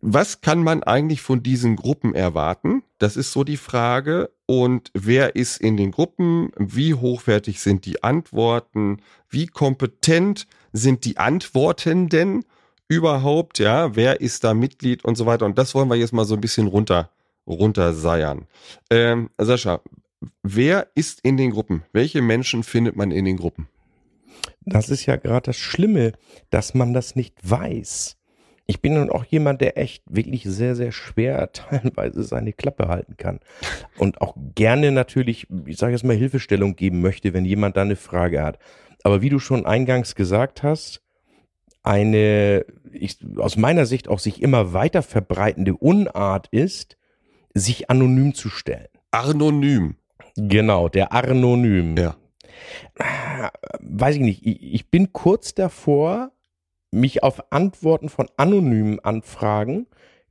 [0.00, 2.82] was kann man eigentlich von diesen Gruppen erwarten?
[2.98, 4.30] Das ist so die Frage.
[4.46, 6.50] Und wer ist in den Gruppen?
[6.58, 8.98] Wie hochwertig sind die Antworten?
[9.28, 12.44] Wie kompetent sind die Antwortenden
[12.88, 13.58] überhaupt?
[13.58, 15.46] Ja, wer ist da Mitglied und so weiter?
[15.46, 17.10] Und das wollen wir jetzt mal so ein bisschen runter,
[17.46, 18.46] runterseiern.
[18.90, 19.80] Ähm, Sascha,
[20.42, 21.84] wer ist in den Gruppen?
[21.92, 23.68] Welche Menschen findet man in den Gruppen?
[24.64, 26.12] Das ist ja gerade das Schlimme,
[26.50, 28.16] dass man das nicht weiß.
[28.68, 33.16] Ich bin nun auch jemand, der echt wirklich sehr, sehr schwer teilweise seine Klappe halten
[33.16, 33.40] kann.
[33.96, 37.96] Und auch gerne natürlich, ich sage jetzt mal, Hilfestellung geben möchte, wenn jemand da eine
[37.96, 38.58] Frage hat.
[39.04, 41.00] Aber wie du schon eingangs gesagt hast,
[41.86, 46.96] eine, ich, aus meiner Sicht auch sich immer weiter verbreitende Unart ist,
[47.54, 48.88] sich anonym zu stellen.
[49.10, 49.96] Anonym.
[50.36, 51.96] Genau, der Anonym.
[51.96, 52.16] Ja.
[53.80, 54.46] Weiß ich nicht.
[54.46, 56.32] Ich, ich bin kurz davor,
[56.90, 59.86] mich auf Antworten von anonymen Anfragen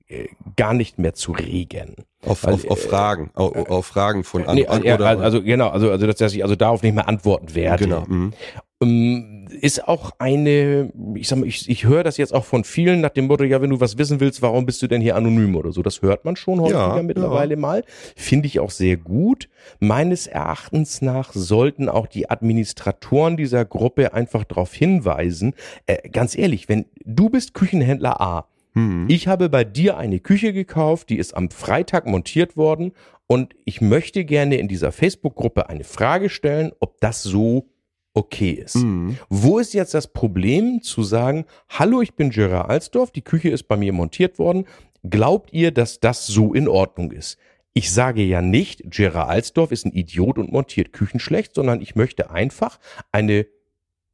[0.08, 1.96] äh, gar nicht mehr zu regen.
[2.24, 5.42] Auf, Weil, auf, auf äh, Fragen, auf, auf Fragen von an, Nee, an, oder, also
[5.42, 7.86] genau, also, also dass ich also darauf nicht mehr antworten werde.
[7.86, 8.06] genau.
[8.08, 8.34] mhm.
[8.82, 13.00] Ähm, ist auch eine, ich sag mal, ich, ich höre das jetzt auch von vielen
[13.00, 15.56] nach dem Motto, ja, wenn du was wissen willst, warum bist du denn hier anonym
[15.56, 15.82] oder so?
[15.82, 17.84] Das hört man schon häufiger Ja, mittlerweile mal.
[18.18, 19.48] Finde ich auch sehr gut.
[19.80, 25.54] Meines Erachtens nach sollten auch die Administratoren dieser Gruppe einfach darauf hinweisen,
[25.86, 29.06] äh, ganz ehrlich, wenn du bist Küchenhändler A, Mhm.
[29.08, 32.92] ich habe bei dir eine Küche gekauft, die ist am Freitag montiert worden
[33.26, 37.70] und ich möchte gerne in dieser Facebook-Gruppe eine Frage stellen, ob das so
[38.16, 38.76] okay ist.
[38.78, 39.18] Mhm.
[39.30, 43.68] Wo ist jetzt das Problem zu sagen, hallo, ich bin Gerard Alsdorf, die Küche ist
[43.68, 44.66] bei mir montiert worden,
[45.08, 47.38] glaubt ihr, dass das so in Ordnung ist?
[47.74, 51.96] Ich sage ja nicht, Gerard Alsdorf ist ein Idiot und montiert Küchen schlecht, sondern ich
[51.96, 52.80] möchte einfach
[53.12, 53.46] eine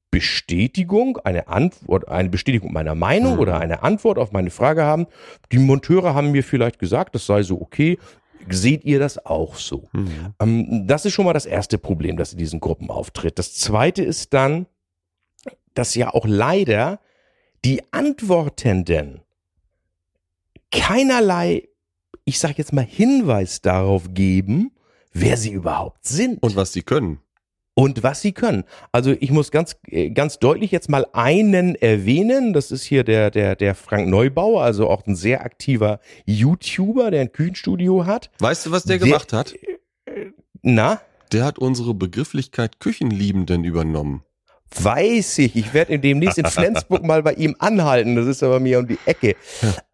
[0.09, 3.39] Bestätigung, eine Antwort, eine Bestätigung meiner Meinung Mhm.
[3.39, 5.07] oder eine Antwort auf meine Frage haben.
[5.53, 7.97] Die Monteure haben mir vielleicht gesagt, das sei so okay.
[8.49, 9.89] Seht ihr das auch so?
[9.93, 10.33] Mhm.
[10.39, 13.39] Ähm, das ist schon mal das erste Problem, das in diesen Gruppen auftritt.
[13.39, 14.67] Das zweite ist dann,
[15.73, 16.99] dass ja auch leider
[17.63, 19.21] die Antwortenden
[20.71, 21.67] keinerlei,
[22.25, 24.71] ich sag jetzt mal, Hinweis darauf geben,
[25.13, 27.19] wer sie überhaupt sind Und was sie können.
[27.73, 28.63] Und was sie können.
[28.91, 32.53] Also ich muss ganz äh, ganz deutlich jetzt mal einen erwähnen.
[32.53, 37.21] Das ist hier der der der Frank Neubauer, also auch ein sehr aktiver YouTuber, der
[37.21, 38.29] ein Küchenstudio hat.
[38.39, 39.53] Weißt du, was der Wer- gemacht hat?
[40.61, 44.23] Na, Der hat unsere Begrifflichkeit Küchenliebenden übernommen.
[44.75, 45.55] weiß ich.
[45.55, 48.15] Ich werde demnächst in Flensburg mal bei ihm anhalten.
[48.15, 49.35] Das ist aber mir um die Ecke.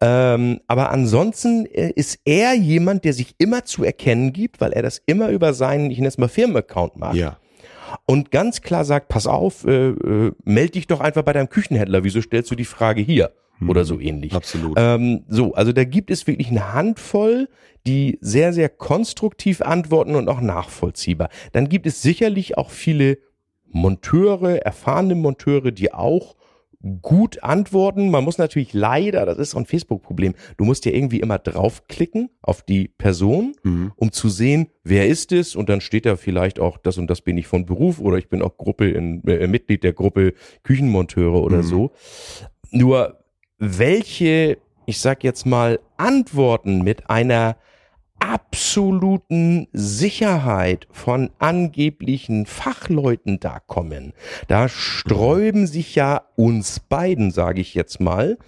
[0.00, 4.82] Ähm, aber ansonsten äh, ist er jemand, der sich immer zu erkennen gibt, weil er
[4.82, 7.14] das immer über seinen, ich nenne es mal Firmenaccount macht.
[7.16, 7.38] Ja.
[8.06, 12.04] Und ganz klar sagt, pass auf, äh, äh, meld dich doch einfach bei deinem Küchenhändler,
[12.04, 13.32] wieso stellst du die Frage hier?
[13.66, 14.34] Oder so ähnlich.
[14.34, 14.76] Absolut.
[14.78, 17.48] Ähm, so, also da gibt es wirklich eine Handvoll,
[17.86, 21.28] die sehr, sehr konstruktiv antworten und auch nachvollziehbar.
[21.52, 23.18] Dann gibt es sicherlich auch viele
[23.70, 26.36] Monteure, erfahrene Monteure, die auch
[27.02, 28.08] gut antworten.
[28.10, 32.30] Man muss natürlich leider, das ist so ein Facebook-Problem, du musst ja irgendwie immer draufklicken
[32.40, 33.92] auf die Person, Mhm.
[33.96, 37.20] um zu sehen, wer ist es und dann steht da vielleicht auch, das und das
[37.20, 41.42] bin ich von Beruf oder ich bin auch Gruppe in, äh, Mitglied der Gruppe Küchenmonteure
[41.42, 41.62] oder Mhm.
[41.64, 41.90] so.
[42.70, 43.18] Nur
[43.58, 47.56] welche, ich sag jetzt mal, Antworten mit einer
[48.20, 54.12] absoluten Sicherheit von angeblichen Fachleuten da kommen.
[54.48, 58.38] Da sträuben sich ja uns beiden, sage ich jetzt mal,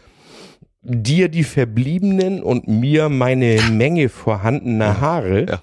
[0.83, 5.63] dir die verbliebenen und mir meine Menge vorhandener Haare, Ja.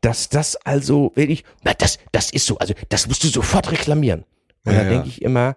[0.00, 4.24] dass das also wirklich, na, das, das ist so, also das musst du sofort reklamieren.
[4.64, 5.56] Und Ja, da denke ich immer,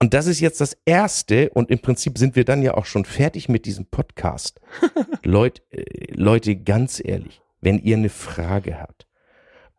[0.00, 3.04] und das ist jetzt das Erste, und im Prinzip sind wir dann ja auch schon
[3.04, 4.60] fertig mit diesem Podcast.
[5.24, 9.07] Leute, äh, Leute, ganz ehrlich, wenn ihr eine Frage habt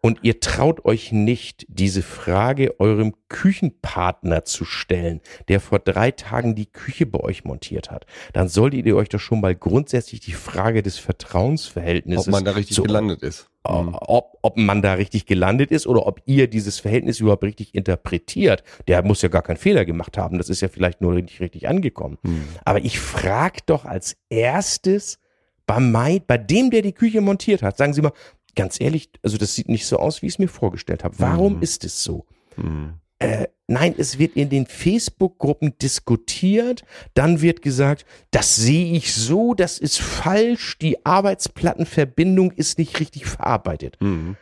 [0.02, 6.56] und ihr traut euch nicht, diese Frage eurem Küchenpartner zu stellen, der vor drei Tagen
[6.56, 10.32] die Küche bei euch montiert hat, dann solltet ihr euch doch schon mal grundsätzlich die
[10.32, 13.50] Frage des Vertrauensverhältnisses Ob man da richtig zu- gelandet ist.
[13.68, 13.94] Mhm.
[14.00, 18.64] ob, ob man da richtig gelandet ist oder ob ihr dieses Verhältnis überhaupt richtig interpretiert.
[18.88, 20.38] Der muss ja gar keinen Fehler gemacht haben.
[20.38, 22.18] Das ist ja vielleicht nur richtig, richtig angekommen.
[22.24, 22.46] Mhm.
[22.64, 25.20] Aber ich frage doch als erstes
[25.68, 28.14] bei, mein, bei dem, der die Küche montiert hat, sagen Sie mal,
[28.56, 31.16] ganz ehrlich, also das sieht nicht so aus, wie ich es mir vorgestellt habe.
[31.20, 31.62] Warum Mhm.
[31.62, 32.26] ist es so?
[32.58, 32.94] Mhm.
[33.22, 36.84] Äh, nein, es wird in den Facebook-Gruppen diskutiert,
[37.16, 43.26] dann wird gesagt, das sehe ich so, das ist falsch, die Arbeitsplattenverbindung ist nicht richtig
[43.26, 43.98] verarbeitet.
[44.00, 44.38] Mhm.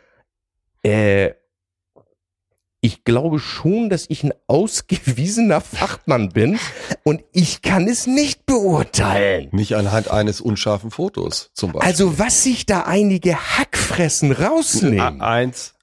[0.84, 1.32] Äh,
[2.80, 6.58] ich glaube schon, dass ich ein ausgewiesener Fachmann bin
[7.02, 9.48] und ich kann es nicht beurteilen.
[9.52, 11.88] Nicht anhand eines unscharfen Fotos zum Beispiel.
[11.90, 15.20] Also was sich da einige Hackfressen rausnehmen.
[15.20, 15.74] A- eins.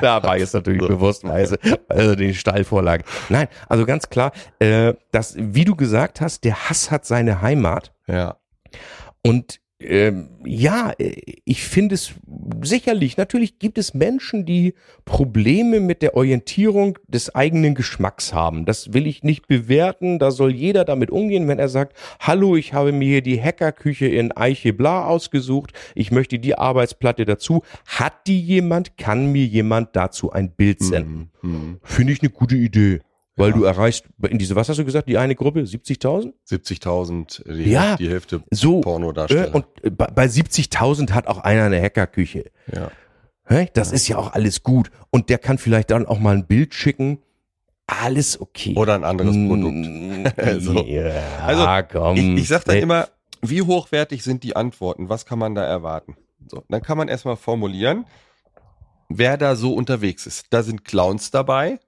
[0.00, 1.48] da war jetzt natürlich bewusst, weil
[1.88, 3.04] also die Steilvorlage.
[3.28, 7.92] Nein, also ganz klar, äh, dass, wie du gesagt hast, der Hass hat seine Heimat
[8.06, 8.36] Ja.
[9.24, 11.14] und ähm, ja, äh,
[11.44, 12.14] ich finde es
[12.62, 18.64] sicherlich, natürlich gibt es Menschen, die Probleme mit der Orientierung des eigenen Geschmacks haben.
[18.64, 20.18] Das will ich nicht bewerten.
[20.18, 24.06] Da soll jeder damit umgehen, wenn er sagt, hallo, ich habe mir hier die Hackerküche
[24.06, 25.72] in Eiche Bla ausgesucht.
[25.94, 27.62] Ich möchte die Arbeitsplatte dazu.
[27.86, 28.96] Hat die jemand?
[28.96, 31.30] Kann mir jemand dazu ein Bild senden?
[31.42, 31.78] Mhm.
[31.82, 33.00] Finde ich eine gute Idee.
[33.36, 33.56] Weil Ja.
[33.56, 36.34] du erreichst, in diese, was hast du gesagt, die eine Gruppe, 70.000?
[36.44, 37.96] 70.000, die, Ja.
[37.96, 39.54] die Hälfte So, Äh, Pornodarsteller.
[39.54, 42.50] und äh, bei, bei 70.000 hat auch einer eine Hackerküche.
[42.72, 42.90] ja.
[43.74, 44.90] Das ist ja auch alles gut.
[45.10, 47.18] Und der kann vielleicht dann auch mal ein Bild schicken.
[47.86, 48.74] Alles okay.
[48.76, 49.76] Oder ein anderes Produkt.
[50.38, 51.12] Also- ja,
[51.44, 52.16] also, komm.
[52.16, 53.08] Ich, ich sag dann Ey, immer,
[53.42, 55.08] wie hochwertig sind die Antworten?
[55.10, 56.16] Was kann man da erwarten?
[56.46, 58.06] So, dann kann man erstmal formulieren,
[59.10, 60.46] wer da so unterwegs ist.
[60.50, 61.78] Da sind Clowns dabei,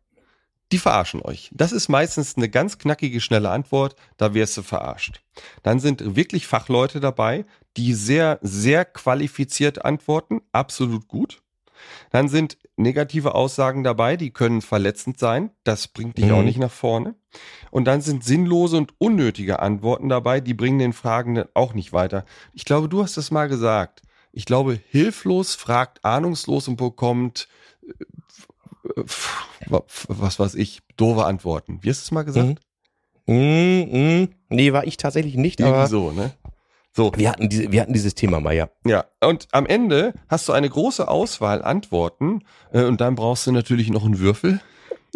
[0.73, 1.51] die verarschen euch.
[1.53, 5.21] Das ist meistens eine ganz knackige, schnelle Antwort, da wirst du verarscht.
[5.63, 7.45] Dann sind wirklich Fachleute dabei,
[7.77, 11.43] die sehr, sehr qualifiziert antworten, absolut gut.
[12.11, 16.33] Dann sind negative Aussagen dabei, die können verletzend sein, das bringt dich Mhm.
[16.33, 17.15] auch nicht nach vorne.
[17.71, 22.25] Und dann sind sinnlose und unnötige Antworten dabei, die bringen den Fragenden auch nicht weiter.
[22.53, 24.03] Ich glaube, du hast es mal gesagt.
[24.33, 27.49] Ich glaube, hilflos fragt ahnungslos und bekommt,
[27.87, 27.93] äh,
[29.67, 31.79] was weiß ich, doofe Antworten.
[31.83, 32.61] Wie hast du es mal gesagt?
[33.27, 34.29] Mm, mm.
[34.51, 36.33] Nee, war ich tatsächlich nicht, Irgendwie aber so, ne?
[36.97, 38.69] So, wir hatten, diese, wir hatten dieses Thema mal, ja.
[38.87, 39.05] ja.
[39.21, 43.91] Und am Ende hast du eine große Auswahl Antworten äh, und dann brauchst du natürlich
[43.91, 44.61] noch einen Würfel,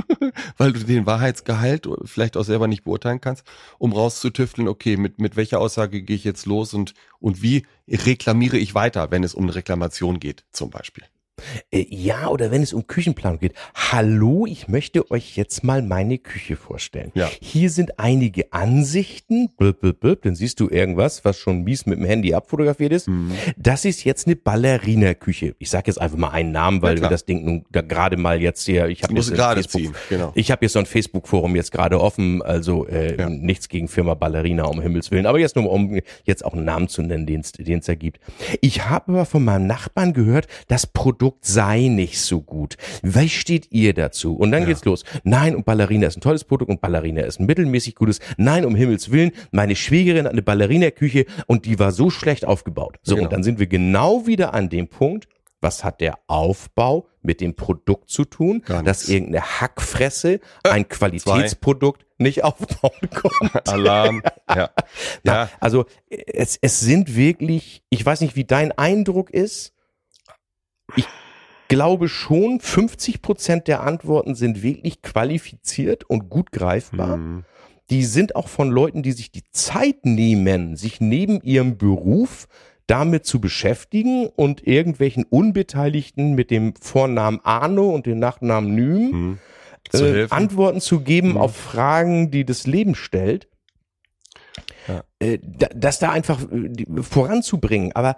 [0.56, 3.44] weil du den Wahrheitsgehalt vielleicht auch selber nicht beurteilen kannst,
[3.78, 8.58] um rauszutüfteln, okay, mit, mit welcher Aussage gehe ich jetzt los und, und wie reklamiere
[8.58, 11.04] ich weiter, wenn es um eine Reklamation geht, zum Beispiel.
[11.70, 13.54] Äh, ja, oder wenn es um Küchenplanung geht.
[13.74, 17.10] Hallo, ich möchte euch jetzt mal meine Küche vorstellen.
[17.14, 17.28] Ja.
[17.40, 19.50] Hier sind einige Ansichten.
[19.56, 23.08] Blub, blub, blub, dann siehst du irgendwas, was schon mies mit dem Handy abfotografiert ist.
[23.08, 23.32] Mhm.
[23.56, 25.54] Das ist jetzt eine Ballerina-Küche.
[25.58, 28.16] Ich sage jetzt einfach mal einen Namen, weil Ja, wir das Ding nun da gerade
[28.16, 30.32] mal jetzt hier, ich habe jetzt gerade ziehen, genau.
[30.34, 33.28] ich habe jetzt so ein Facebook-Forum jetzt gerade offen, also äh, Ja.
[33.28, 36.88] nichts gegen Firma Ballerina um Himmels Willen, aber jetzt nur um jetzt auch einen Namen
[36.88, 38.20] zu nennen, den es da gibt.
[38.60, 42.76] Ich habe aber von meinem Nachbarn gehört, das Produkt sei nicht so gut.
[43.02, 44.36] Was steht ihr dazu?
[44.36, 45.04] Und dann geht's los.
[45.24, 48.20] Nein, und Ballerina ist ein tolles Produkt und Ballerina ist ein mittelmäßig gutes.
[48.36, 52.96] Nein, um Himmels Willen, meine Schwägerin hat eine Ballerina-Küche und die war so schlecht aufgebaut.
[53.02, 53.26] So, Genau.
[53.26, 55.28] und dann sind wir genau wieder an dem Punkt,
[55.60, 62.44] was hat der Aufbau mit dem Produkt zu tun, dass irgendeine Hackfresse ein Qualitätsprodukt nicht
[62.44, 63.66] aufbauen konnte.
[63.66, 64.22] Alarm.
[64.54, 64.70] ja.
[65.24, 65.50] Ja.
[65.60, 69.72] Also es, es sind wirklich, ich weiß nicht, wie dein Eindruck ist.
[70.96, 71.06] Ich
[71.68, 77.18] glaube schon, 50 Prozent der Antworten sind wirklich qualifiziert und gut greifbar.
[77.18, 77.44] Mhm.
[77.90, 82.46] Die sind auch von Leuten, die sich die Zeit nehmen, sich neben ihrem Beruf
[82.86, 89.38] damit zu beschäftigen und irgendwelchen Unbeteiligten mit dem Vornamen Arno und dem Nachnamen Nym Mhm.
[89.94, 90.26] Äh.
[90.30, 91.36] Antworten zu geben Mhm.
[91.38, 93.48] auf Fragen, die das Leben stellt.
[94.86, 95.02] Ja.
[95.18, 97.92] Äh, da, das da einfach äh, voranzubringen.
[97.94, 98.16] Aber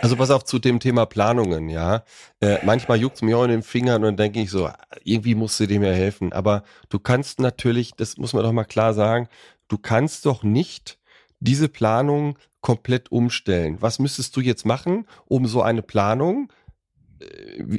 [0.00, 2.04] Also pass auf zu dem Thema Planungen, ja.
[2.40, 4.70] Äh, manchmal juckt's mir auch in den Fingern und dann denke ich so,
[5.04, 6.32] irgendwie musst du dem ja helfen.
[6.32, 9.28] Aber du kannst natürlich, das muss man doch mal klar sagen,
[9.68, 10.98] du kannst doch nicht
[11.40, 13.78] diese Planung komplett umstellen.
[13.80, 16.52] Was müsstest du jetzt machen, um so eine Planung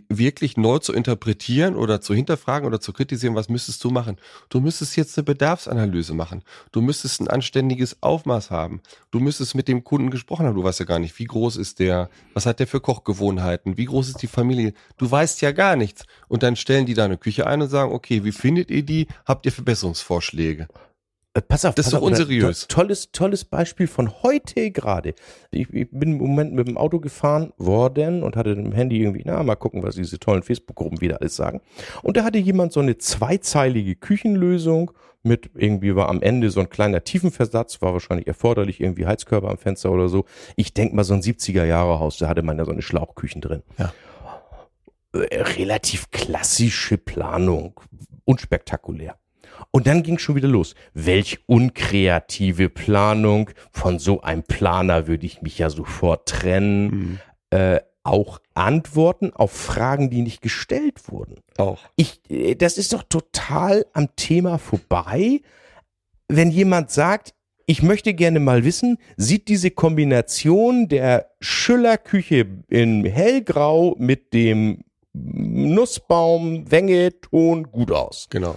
[0.09, 4.17] wirklich neu zu interpretieren oder zu hinterfragen oder zu kritisieren, was müsstest du machen?
[4.49, 6.43] Du müsstest jetzt eine Bedarfsanalyse machen.
[6.71, 8.81] Du müsstest ein anständiges Aufmaß haben.
[9.09, 10.55] Du müsstest mit dem Kunden gesprochen haben.
[10.55, 13.85] Du weißt ja gar nicht, wie groß ist der, was hat der für Kochgewohnheiten, wie
[13.85, 14.73] groß ist die Familie.
[14.97, 16.05] Du weißt ja gar nichts.
[16.27, 19.07] Und dann stellen die da eine Küche ein und sagen, okay, wie findet ihr die?
[19.25, 20.67] Habt ihr Verbesserungsvorschläge?
[21.33, 22.67] Äh, pass auf, Das pass ist doch unseriös.
[22.67, 25.13] to- Tolles, tolles Beispiel von heute gerade.
[25.51, 29.23] Ich, ich bin im Moment mit dem Auto gefahren worden und hatte im Handy irgendwie,
[29.25, 31.61] na, mal gucken, was diese tollen Facebook-Gruppen wieder alles sagen.
[32.03, 34.91] Und da hatte jemand so eine zweizeilige Küchenlösung
[35.23, 39.57] mit irgendwie war am Ende so ein kleiner Tiefenversatz, war wahrscheinlich erforderlich, irgendwie Heizkörper am
[39.59, 40.25] Fenster oder so.
[40.55, 43.39] Ich denk mal so ein 70er Jahre Haus, da hatte man ja so eine Schlauchküchen
[43.39, 43.61] drin.
[43.77, 43.93] Ja.
[45.13, 47.79] Äh, Relativ klassische Planung,
[48.25, 49.15] unspektakulär.
[49.69, 50.75] Und dann ging schon wieder los.
[50.93, 53.51] Welch unkreative Planung.
[53.71, 56.85] Von so einem Planer würde ich mich ja sofort trennen.
[56.85, 57.19] Mhm.
[57.51, 61.35] Äh, auch Antworten auf Fragen, die nicht gestellt wurden.
[61.57, 61.79] Auch.
[61.95, 65.41] Ich, äh, das ist doch total am Thema vorbei,
[66.27, 67.33] wenn jemand sagt,
[67.65, 76.69] ich möchte gerne mal wissen, sieht diese Kombination der Schüllerküche in hellgrau mit dem Nussbaum,
[76.71, 78.27] Wenge, Ton gut aus?
[78.29, 78.55] Genau.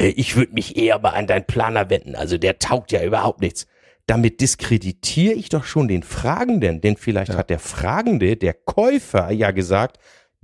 [0.00, 3.40] Äh, Ich würde mich eher mal an deinen Planer wenden, also der taugt ja überhaupt
[3.40, 3.66] nichts.
[4.08, 7.38] damit diskreditiere ich doch schon den Fragenden, denn vielleicht Ja.
[7.38, 9.98] hat der Fragende, der Käufer ja gesagt,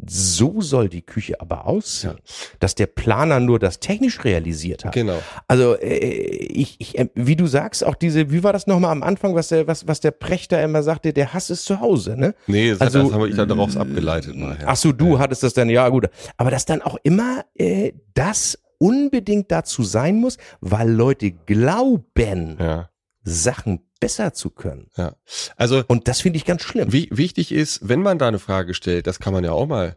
[0.04, 2.18] so soll die Küche aber aussehen,
[2.58, 4.94] dass der Planer nur das technisch realisiert hat.
[4.94, 5.22] Genau.
[5.46, 9.04] Also äh, ich, ich, äh, wie du sagst, auch diese, wie war das nochmal am
[9.04, 12.34] Anfang, was der, was, was der Prechter immer sagte, der Hass ist zu Hause, ne?
[12.48, 14.56] Nee, das, Also, das habe ich dann daraus abgeleitet mal.
[14.60, 14.66] Ja.
[14.66, 16.08] Ach so, du hattest das dann, ja gut.
[16.36, 22.90] Aber dass dann auch immer äh, das unbedingt dazu sein muss, weil Leute glauben, Ja,
[23.22, 24.88] Sachen besser zu können.
[24.96, 25.14] ja.
[25.56, 26.92] Also Und das finde ich ganz schlimm.
[26.92, 29.96] Wie, wichtig ist, wenn man da eine Frage stellt, das kann man ja auch mal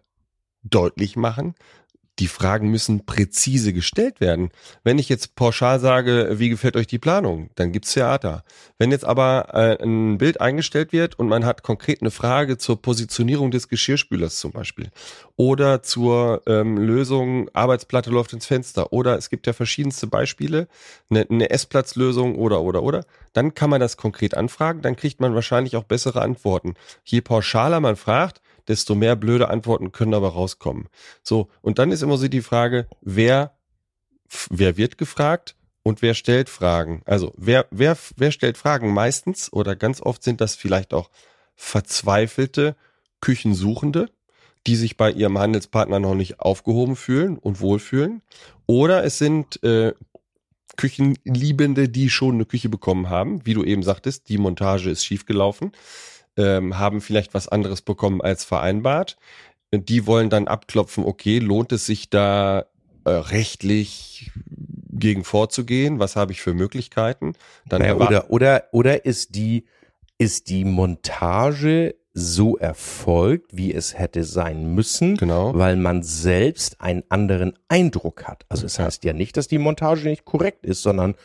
[0.61, 1.55] deutlich machen.
[2.19, 4.49] Die Fragen müssen präzise gestellt werden.
[4.83, 8.45] Wenn ich jetzt pauschal sage, wie gefällt euch die Planung, dann gibt's Theater.
[8.77, 12.81] Wenn jetzt aber äh, ein Bild eingestellt wird und man hat konkret eine Frage zur
[12.81, 14.91] Positionierung des Geschirrspülers zum Beispiel
[15.35, 20.69] oder zur ähm, Lösung Arbeitsplatte läuft ins Fenster oder es gibt ja verschiedenste Beispiele,
[21.09, 25.35] eine, eine Essplatzlösung oder oder oder, dann kann man das konkret anfragen, dann kriegt man
[25.35, 26.75] wahrscheinlich auch bessere Antworten.
[27.03, 30.87] Je pauschaler man fragt, desto mehr blöde Antworten können aber rauskommen.
[31.23, 33.57] So, und dann ist immer so die Frage, wer,
[34.49, 37.01] wer wird gefragt und wer stellt Fragen?
[37.05, 38.93] Also, wer, wer, wer stellt Fragen?
[38.93, 41.09] Meistens oder ganz oft sind das vielleicht auch
[41.55, 42.75] verzweifelte
[43.21, 44.09] Küchensuchende,
[44.67, 48.21] die sich bei ihrem Handelspartner noch nicht aufgehoben fühlen und wohlfühlen.
[48.65, 49.93] Oder es sind äh,
[50.75, 55.71] Küchenliebende, die schon eine Küche bekommen haben, wie du eben sagtest, die Montage ist schiefgelaufen,
[56.37, 59.17] ähm, haben vielleicht was anderes bekommen als vereinbart.
[59.73, 62.65] Die wollen dann abklopfen, okay, lohnt es sich da
[63.05, 64.31] äh, rechtlich
[64.89, 65.99] gegen vorzugehen?
[65.99, 67.33] Was habe ich für Möglichkeiten?
[67.67, 69.65] Dann Naja, oder, oder, oder ist die,
[70.17, 75.53] ist die Montage so erfolgt, wie es hätte sein müssen, Genau.
[75.53, 78.45] weil man selbst einen anderen Eindruck hat.
[78.47, 78.85] Also es Ja.
[78.85, 81.15] heißt ja nicht, dass die Montage nicht korrekt ist, sondern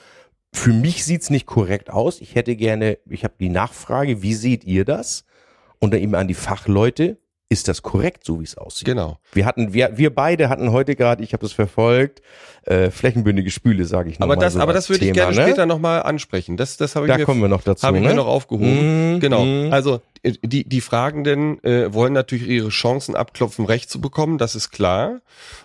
[0.52, 2.20] für mich sieht's nicht korrekt aus.
[2.20, 5.24] Ich hätte gerne, ich habe die Nachfrage, wie seht ihr das?
[5.78, 7.18] Und dann eben an die Fachleute,
[7.52, 8.86] ist das korrekt, so wie es aussieht?
[8.86, 9.18] Genau.
[9.32, 12.22] Wir hatten, wir, wir beide hatten heute gerade, ich habe das verfolgt,
[12.62, 15.42] äh, flächenbündige Spüle, sage ich Aber nochmal das, so aber das würde ich gerne ne?
[15.42, 16.56] später nochmal ansprechen.
[16.56, 17.84] Das, das habe ich Da mir kommen wir noch dazu.
[17.84, 18.10] Habe ich ne?
[18.10, 19.14] mir noch aufgehoben.
[19.14, 19.44] Mhm, genau.
[19.44, 19.72] mhm.
[19.72, 24.54] Also äh, die, die Fragenden äh, wollen natürlich ihre Chancen abklopfen, Recht zu bekommen, das
[24.54, 25.20] ist klar.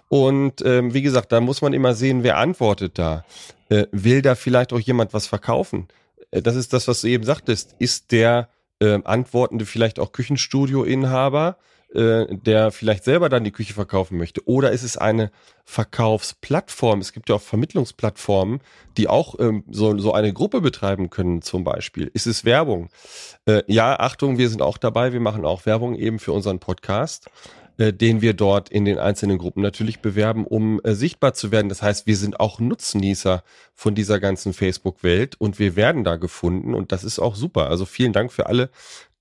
[0.09, 3.25] Und ähm, wie gesagt, da muss man immer sehen, wer antwortet da.
[3.69, 5.87] Äh, will da vielleicht auch jemand was verkaufen?
[6.31, 7.75] Äh, das ist das, was du eben sagtest.
[7.77, 11.57] Ist der äh, Antwortende vielleicht auch Küchenstudio-Inhaber,
[11.93, 14.45] der vielleicht selber dann die Küche verkaufen möchte?
[14.47, 15.31] Oder ist es eine
[15.63, 16.99] Verkaufsplattform?
[16.99, 18.59] Es gibt ja auch Vermittlungsplattformen,
[18.97, 22.11] die auch ähm, so, so eine Gruppe betreiben können zum Beispiel.
[22.13, 22.89] Ist es Werbung?
[23.45, 25.13] Äh, ja, Achtung, wir sind auch dabei.
[25.13, 27.29] Wir machen auch Werbung eben für unseren Podcast,
[27.77, 31.69] äh, den wir dort in den einzelnen Gruppen natürlich bewerben, um äh, sichtbar zu werden.
[31.69, 33.43] Das heißt, wir sind auch Nutznießer
[33.73, 37.69] von dieser ganzen Facebook-Welt und wir werden da gefunden und das ist auch super.
[37.69, 38.69] Also vielen Dank für alle,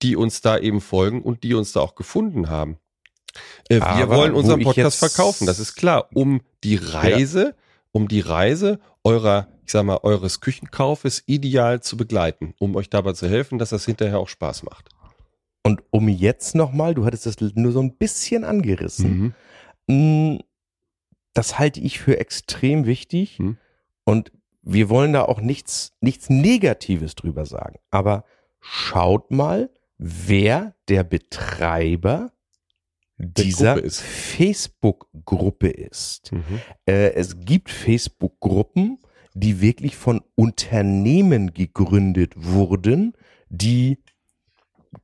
[0.02, 2.78] die uns da eben folgen und die uns da auch gefunden haben.
[3.68, 7.54] Äh, wir Aber wollen wo unseren Podcast verkaufen, das ist klar, um die Reise,
[7.92, 13.12] um die Reise eurer, ich sag mal, eures Küchenkaufes ideal zu begleiten, um euch dabei
[13.12, 14.90] zu helfen, dass das hinterher auch Spaß macht.
[15.62, 19.35] Und um jetzt nochmal, du hattest das nur so ein bisschen angerissen.
[19.87, 20.37] Mm,
[21.33, 23.38] Das halte ich für extrem wichtig.
[23.38, 23.57] Hm.
[24.04, 24.30] Und
[24.62, 27.78] wir wollen da auch nichts, nichts Negatives drüber sagen.
[27.90, 28.24] Aber
[28.61, 29.70] schaut mal,
[30.07, 32.33] wer der Betreiber
[33.17, 34.01] dieser Gruppe ist.
[34.03, 36.33] Facebook-Gruppe ist.
[36.33, 36.61] Mhm.
[36.85, 38.99] Äh, es gibt Facebook-Gruppen,
[39.33, 43.14] die wirklich von Unternehmen gegründet wurden,
[43.49, 43.99] die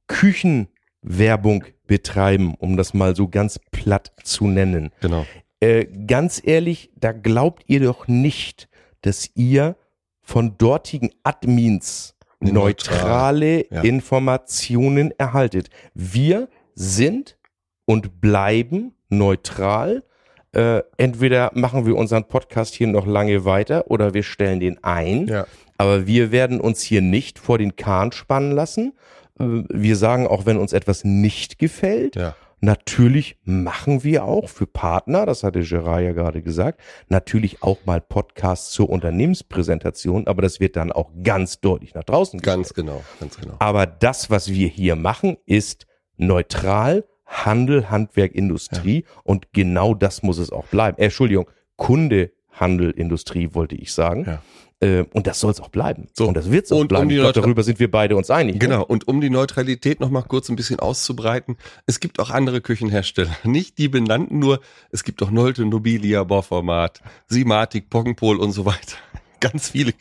[0.07, 4.91] Küchenwerbung betreiben, um das mal so ganz platt zu nennen.
[5.01, 5.25] Genau.
[5.61, 8.69] Äh, ganz ehrlich, da glaubt ihr doch nicht,
[9.01, 9.77] dass ihr
[10.21, 13.83] von dortigen Admins neutrale ja.
[13.83, 15.69] Informationen erhaltet.
[15.95, 17.37] Wir sind
[17.85, 20.05] und bleiben neutral.
[20.53, 25.27] Äh, entweder machen wir unseren Podcast hier noch lange weiter oder wir stellen den ein.
[25.29, 25.47] Ja.
[25.79, 28.95] Aber wir werden uns hier nicht vor den Kahn spannen lassen.
[29.39, 32.17] Äh, Wir sagen auch, wenn uns etwas nicht gefällt.
[32.17, 32.35] Ja.
[32.63, 38.03] Natürlich machen wir auch für Partner, das hatte Gerard ja gerade gesagt, natürlich auch mal
[38.03, 42.57] Podcasts zur Unternehmenspräsentation, aber das wird dann auch ganz deutlich nach draußen gestellt.
[42.59, 43.55] Ganz genau, ganz genau.
[43.59, 45.87] Aber das, was wir hier machen, ist
[46.19, 50.99] neutral, Handel, Handwerk, Industrie und genau das muss es auch bleiben.
[50.99, 54.25] Äh, Entschuldigung, Kunde, Handel, Industrie wollte ich sagen.
[54.27, 54.43] Ja.
[54.83, 56.09] Äh, und das soll es auch bleiben.
[56.15, 57.09] So, Und das wird es auch und um bleiben.
[57.11, 58.55] die ich Neutra- darüber sind wir beide uns einig.
[58.55, 58.59] ne?
[58.61, 62.61] Genau, und um die Neutralität noch mal kurz ein bisschen auszubreiten, es gibt auch andere
[62.63, 68.65] Küchenhersteller, nicht die benannten, nur es gibt auch Nolte, Nobilia, Bauformat, Simatic, Poggenpol und so
[68.65, 68.97] weiter.
[69.41, 69.93] Ganz viele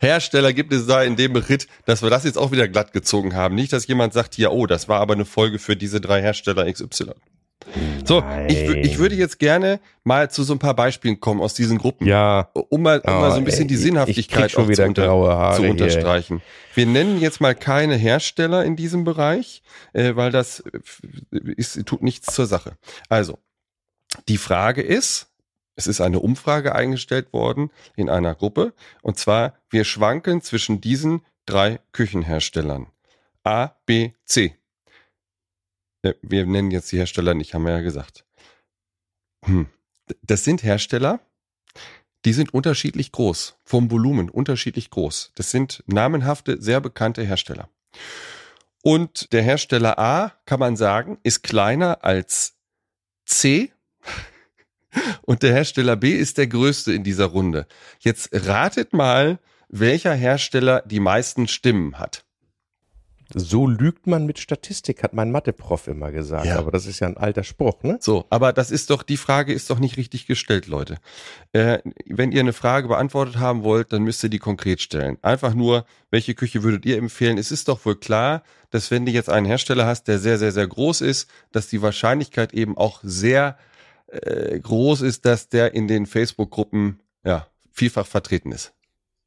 [0.00, 3.34] Hersteller gibt es da in dem Beritt, dass wir das jetzt auch wieder glatt gezogen
[3.34, 3.54] haben.
[3.54, 6.70] Nicht, dass jemand sagt, ja, oh, das war aber eine Folge für diese drei Hersteller
[6.70, 7.12] XY.
[8.04, 11.78] So, ich, ich würde jetzt gerne mal zu so ein paar Beispielen kommen aus diesen
[11.78, 12.06] Gruppen.
[12.06, 12.50] Ja.
[12.52, 15.62] Um mal, um mal so ein bisschen ey, die Sinnhaftigkeit schon wieder zu, unter, zu
[15.62, 15.70] hier.
[15.70, 16.42] unterstreichen.
[16.74, 19.62] Wir nennen jetzt mal keine Hersteller in diesem Bereich,
[19.94, 20.80] äh, weil das äh,
[21.56, 22.76] ist, tut nichts zur Sache.
[23.08, 23.38] Also,
[24.28, 25.28] die Frage ist,
[25.76, 31.22] es ist eine Umfrage eingestellt worden in einer Gruppe, und zwar, wir schwanken zwischen diesen
[31.46, 32.86] drei Küchenherstellern.
[33.42, 34.56] A, B, C.
[36.22, 38.24] Wir nennen jetzt die Hersteller nicht, haben wir ja gesagt.
[39.44, 39.66] Hm.
[40.22, 41.20] Das sind Hersteller,
[42.24, 45.32] die sind unterschiedlich groß, vom Volumen unterschiedlich groß.
[45.34, 47.68] Das sind namenhafte, sehr bekannte Hersteller.
[48.82, 52.56] Und der Hersteller A, kann man sagen, ist kleiner als
[53.24, 53.72] C.
[55.22, 57.66] Und der Hersteller B ist der größte in dieser Runde.
[57.98, 59.38] Jetzt ratet mal,
[59.68, 62.24] welcher Hersteller die meisten Stimmen hat.
[63.36, 66.46] So lügt man mit Statistik, hat mein Mathe-Prof immer gesagt.
[66.46, 66.58] Ja.
[66.58, 67.98] Aber das ist ja ein alter Spruch, ne?
[68.00, 70.98] So, aber das ist doch, die Frage ist doch nicht richtig gestellt, Leute.
[71.52, 75.18] Äh, wenn ihr eine Frage beantwortet haben wollt, dann müsst ihr die konkret stellen.
[75.22, 77.36] Einfach nur, welche Küche würdet ihr empfehlen?
[77.36, 80.52] Es ist doch wohl klar, dass wenn du jetzt einen Hersteller hast, der sehr, sehr,
[80.52, 83.58] sehr groß ist, dass die Wahrscheinlichkeit eben auch sehr
[84.06, 88.72] äh, groß ist, dass der in den Facebook-Gruppen ja vielfach vertreten ist.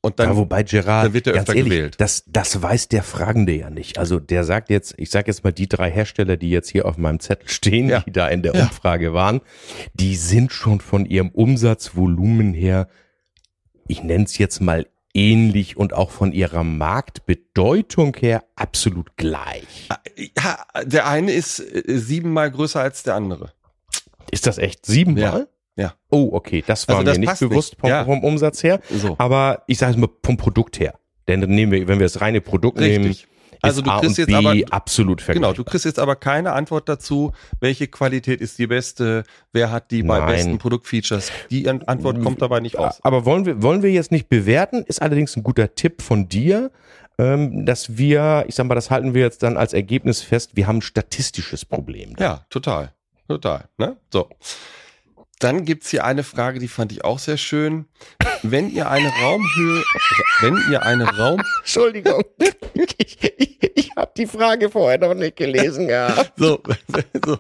[0.02, 1.96] Und dann ja, wobei Gerard, dann wird er öfter ehrlich, gewählt.
[1.98, 3.98] Das, das weiß der Fragende ja nicht.
[3.98, 6.98] Also der sagt jetzt, ich sage jetzt mal die drei Hersteller, die jetzt hier auf
[6.98, 8.02] meinem Zettel stehen, Ja.
[8.02, 8.64] die da in der Ja.
[8.64, 9.42] Umfrage waren,
[9.96, 12.88] die sind schon von ihrem Umsatzvolumen her,
[13.88, 19.90] ich nenne es jetzt mal ähnlich und auch von ihrer Marktbedeutung her absolut gleich.
[20.38, 23.52] ja, der eine ist äh, siebenmal größer als der andere.
[24.30, 25.48] Ist das echt siebenmal?
[25.78, 25.94] Ja.
[26.10, 27.80] Oh, okay, das war Also mir das nicht passt bewusst nicht.
[27.82, 28.04] vom, Ja.
[28.04, 28.82] vom Umsatz her.
[28.90, 29.16] So.
[29.18, 30.96] Aber ich sage es mal vom Produkt her.
[31.28, 33.28] Denn dann nehmen wir, wenn wir das reine Produkt nehmen, Richtig.
[33.62, 36.54] Also ist du A kriegst jetzt B aber absolut Genau, du kriegst jetzt aber keine
[36.54, 41.32] Antwort dazu, welche Qualität ist die beste, wer hat die bei besten Produktfeatures.
[41.50, 43.00] Die An- Antwort kommt dabei nicht raus.
[43.02, 46.70] Aber wollen wir, wollen wir jetzt nicht bewerten, ist allerdings ein guter Tipp von dir,
[47.18, 50.68] ähm, dass wir, ich sag mal, das halten wir jetzt dann als Ergebnis fest, wir
[50.68, 52.14] haben ein statistisches Problem.
[52.20, 52.94] Ja, total.
[53.28, 53.66] Total.
[53.80, 53.98] Ne?
[54.14, 54.30] So.
[55.40, 57.86] Dann gibt's hier eine Frage, die fand ich auch sehr schön.
[58.42, 59.84] Wenn ihr eine Raumhöhe,
[60.42, 62.24] wenn ihr eine Raum, Entschuldigung,
[62.98, 66.34] ich, ich, ich habe die Frage vorher noch nicht gelesen gehabt.
[66.38, 66.62] so,
[67.24, 67.40] so,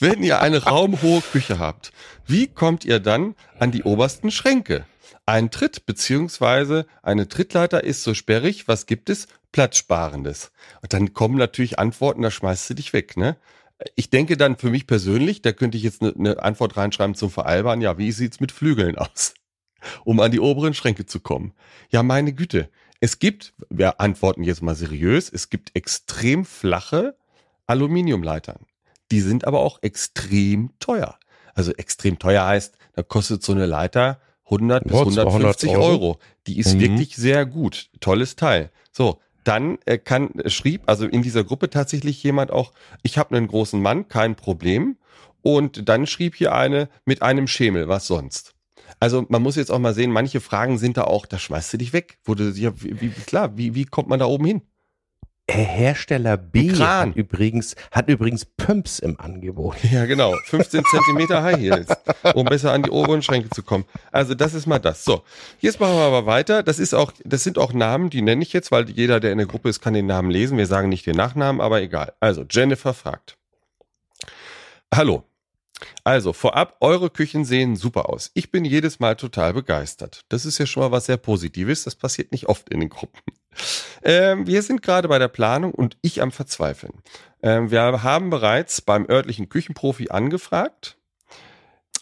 [0.00, 1.92] wenn ihr eine raumhohe Küche habt,
[2.26, 4.84] wie kommt ihr dann an die obersten Schränke?
[5.24, 8.66] Ein Tritt beziehungsweise eine Trittleiter ist so sperrig.
[8.66, 9.28] Was gibt es?
[9.52, 10.50] Platzsparendes.
[10.82, 13.36] Und dann kommen natürlich Antworten, da schmeißt du dich weg, ne?
[13.94, 17.30] Ich denke dann für mich persönlich, da könnte ich jetzt eine, eine Antwort reinschreiben zum
[17.30, 17.80] Veralbern.
[17.80, 19.34] Ja, wie sieht's mit Flügeln aus?
[20.04, 21.52] Um an die oberen Schränke zu kommen.
[21.90, 22.68] Ja, meine Güte.
[23.00, 27.16] Es gibt, wir antworten jetzt mal seriös, es gibt extrem flache
[27.68, 28.58] Aluminiumleitern.
[29.12, 31.16] Die sind aber auch extrem teuer.
[31.54, 35.84] Also extrem teuer heißt, da kostet so eine Leiter 100 bis Ja, 200 150 Euro.
[35.86, 36.18] Euro.
[36.46, 36.80] Die ist Mhm.
[36.80, 37.90] wirklich sehr gut.
[38.00, 38.70] Tolles Teil.
[38.90, 42.72] So, dann äh, kann, äh, schrieb, also in dieser Gruppe tatsächlich jemand auch,
[43.02, 44.96] ich habe einen großen Mann, kein Problem.
[45.40, 48.54] Und dann schrieb hier eine mit einem Schemel, was sonst.
[49.00, 51.78] Also man muss jetzt auch mal sehen, manche Fragen sind da auch, da schmeißt du
[51.78, 52.18] dich weg.
[52.24, 54.62] Du, ja, wie, klar, wie, wie kommt man da oben hin?
[55.50, 57.10] Hersteller B Kran.
[57.10, 59.76] hat übrigens, hat übrigens Pumps im Angebot.
[59.90, 60.34] Ja, genau.
[60.44, 61.88] 15 Zentimeter High Heels,
[62.34, 63.84] um besser an die oberen Schränke zu kommen.
[64.12, 65.04] Also das ist mal das.
[65.04, 65.22] So,
[65.60, 66.62] jetzt machen wir aber weiter.
[66.62, 69.38] Das ist auch, das sind auch Namen, die nenne ich jetzt, weil jeder, der in
[69.38, 70.58] der Gruppe ist, kann den Namen lesen.
[70.58, 72.12] Wir sagen nicht den Nachnamen, aber egal.
[72.20, 73.38] Also Jennifer fragt.
[74.94, 75.24] Hallo.
[76.02, 78.30] Also, vorab, eure Küchen sehen super aus.
[78.34, 80.24] Ich bin jedes Mal total begeistert.
[80.28, 81.84] Das ist ja schon mal was sehr Positives.
[81.84, 83.20] Das passiert nicht oft in den Gruppen.
[84.02, 86.94] Ähm, wir sind gerade bei der Planung und ich am Verzweifeln.
[87.42, 90.96] Ähm, wir haben bereits beim örtlichen Küchenprofi angefragt,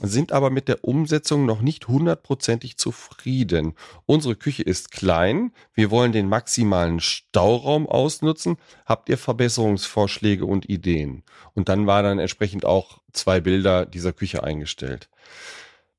[0.00, 3.74] sind aber mit der Umsetzung noch nicht hundertprozentig zufrieden.
[4.04, 5.52] Unsere Küche ist klein.
[5.72, 8.58] Wir wollen den maximalen Stauraum ausnutzen.
[8.84, 11.22] Habt ihr Verbesserungsvorschläge und Ideen?
[11.54, 15.08] Und dann war dann entsprechend auch zwei Bilder dieser Küche eingestellt.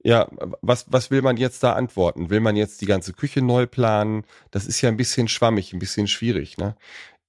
[0.04, 0.28] Ja,
[0.62, 2.30] was, was will man jetzt da antworten?
[2.30, 4.26] Will man jetzt die ganze Küche neu planen?
[4.52, 6.58] Das ist ja ein bisschen schwammig, ein bisschen schwierig.
[6.58, 6.76] Ne?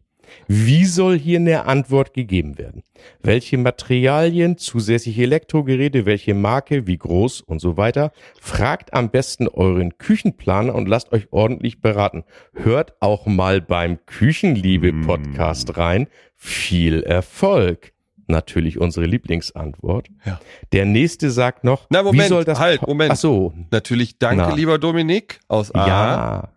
[0.47, 2.83] wie soll hier eine Antwort gegeben werden?
[3.21, 8.11] Welche Materialien, zusätzliche Elektrogeräte, welche Marke, wie groß und so weiter?
[8.41, 12.23] Fragt am besten euren Küchenplaner und lasst euch ordentlich beraten.
[12.53, 16.07] Hört auch mal beim Küchenliebe-Podcast rein.
[16.35, 17.93] Viel Erfolg.
[18.29, 20.09] Natürlich unsere Lieblingsantwort.
[20.25, 20.39] Ja.
[20.73, 23.13] Der nächste sagt noch, Na, Moment, wie soll das halt, Moment.
[23.13, 24.53] Ach so, Natürlich danke, Na.
[24.53, 25.87] lieber Dominik aus A.
[25.87, 26.49] ja.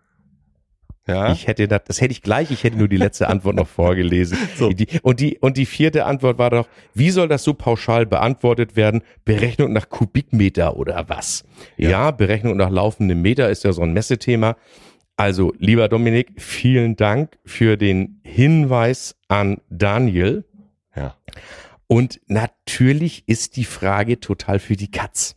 [1.07, 1.31] Ja.
[1.31, 4.37] Ich hätte das, das hätte ich gleich, ich hätte nur die letzte Antwort noch vorgelesen.
[4.55, 4.69] So.
[4.69, 8.75] Die, und, die, und die vierte Antwort war doch, wie soll das so pauschal beantwortet
[8.75, 9.01] werden?
[9.25, 11.45] Berechnung nach Kubikmeter oder was?
[11.77, 14.55] Ja, Berechnung nach laufendem Meter ist ja so ein Messethema.
[15.15, 20.45] Also, lieber Dominik, vielen Dank für den Hinweis an Daniel.
[20.95, 21.15] Ja.
[21.87, 25.35] Und natürlich ist die Frage total für die Katz.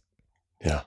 [0.62, 0.84] Ja.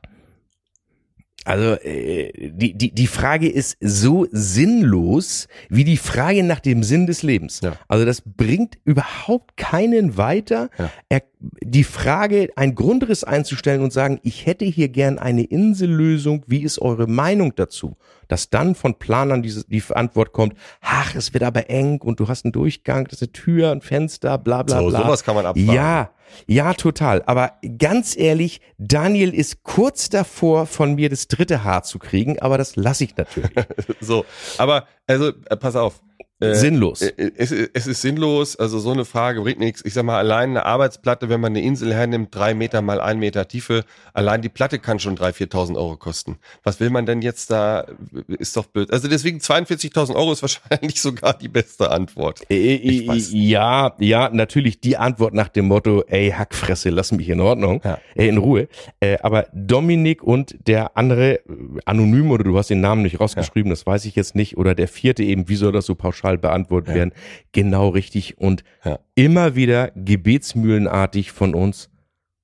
[1.48, 7.08] Also äh, die, die, die Frage ist so sinnlos wie die Frage nach dem Sinn
[7.08, 7.62] des Lebens.
[7.62, 7.78] Ja.
[7.88, 10.70] Also das bringt überhaupt keinen weiter.
[10.78, 10.92] Ja.
[11.08, 16.64] Er, die Frage, ein Grundriss einzustellen und sagen, ich hätte hier gern eine Insellösung, wie
[16.64, 17.96] ist eure Meinung dazu?
[18.28, 22.28] Dass dann von Planern diese, die Antwort kommt, ach, es wird aber eng und du
[22.28, 25.04] hast einen Durchgang, das ist eine Tür, ein Fenster, bla bla So, bla.
[25.04, 25.74] sowas kann man abfragen.
[25.74, 26.10] Ja,
[26.46, 27.24] ja, total.
[27.26, 32.58] Aber ganz ehrlich, Daniel ist kurz davor, von mir das dritte Haar zu kriegen, aber
[32.58, 33.52] das lasse ich natürlich.
[34.02, 34.26] So.
[34.58, 36.02] Aber, also, äh, pass auf.
[36.40, 37.02] Äh, Sinnlos.
[37.02, 39.84] äh, Es, es ist sinnlos, also so eine Frage bringt nichts.
[39.84, 43.18] Ich sag mal, allein eine Arbeitsplatte, wenn man eine Insel hernimmt, drei Meter mal ein
[43.18, 46.38] Meter Tiefe, allein die Platte kann schon 3.000, 4.000 Euro kosten.
[46.64, 47.86] Was will man denn jetzt da,
[48.28, 48.92] ist doch blöd.
[48.94, 52.42] Also deswegen 42.000 Euro ist wahrscheinlich sogar die beste Antwort.
[52.50, 53.30] Ich weiß.
[53.34, 58.00] ja, ja, natürlich die Antwort nach dem Motto, ey, Hackfresse, lass mich in Ordnung, Ja.
[58.16, 58.68] äh, in Ruhe.
[59.00, 61.42] Äh, aber Dominik und der andere, äh,
[61.86, 64.88] anonym oder du hast den Namen nicht rausgeschrieben, das weiß ich jetzt nicht, oder der
[64.88, 66.96] vierte eben, wie soll das so pauschal beantwortet Ja.
[66.96, 67.14] werden?
[67.54, 68.38] Genau richtig.
[68.38, 69.00] Und Ja.
[69.16, 71.90] immer wieder gebetsmühlenartig von uns,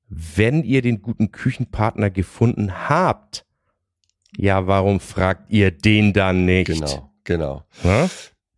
[0.07, 3.45] wenn ihr den guten Küchenpartner gefunden habt,
[4.37, 6.67] ja, warum fragt ihr den dann nicht?
[6.67, 7.63] Genau, genau.
[7.83, 8.09] Ja?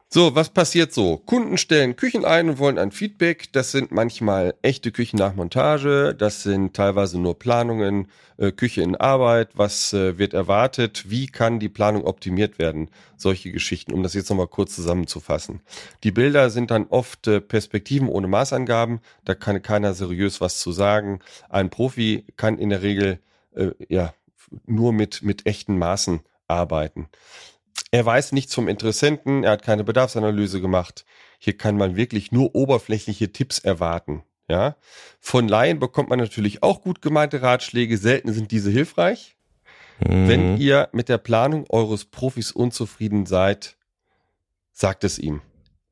[0.08, 1.18] So, was passiert so?
[1.18, 3.52] Kunden stellen Küchen ein und wollen ein Feedback.
[3.52, 6.16] Das sind manchmal echte Küchen nach Montage.
[6.16, 9.50] Das sind teilweise nur Planungen, äh, Küche in Arbeit.
[9.56, 11.10] Was äh, wird erwartet?
[11.10, 12.90] Wie kann die Planung optimiert werden?
[13.18, 15.62] Solche Geschichten, um das jetzt nochmal kurz zusammenzufassen.
[16.04, 19.02] Die Bilder sind dann oft äh, Perspektiven ohne Maßangaben.
[19.26, 21.20] Da kann keiner seriös was zu sagen.
[21.50, 23.20] Ein Profi kann in der Regel,
[23.54, 24.14] äh, ja,
[24.66, 27.10] nur mit, mit echten Maßen arbeiten.
[27.96, 31.06] Er weiß nichts vom Interessenten, er hat keine Bedarfsanalyse gemacht.
[31.40, 34.26] Hier kann man wirklich nur oberflächliche Tipps erwarten.
[34.50, 34.76] Ja,
[35.22, 37.98] von Laien bekommt man natürlich auch gut gemeinte Ratschläge.
[37.98, 39.38] Selten sind diese hilfreich.
[40.00, 40.58] Wenn Mhm.
[40.60, 43.78] ihr mit der Planung eures Profis unzufrieden seid,
[44.74, 45.42] sagt es ihm.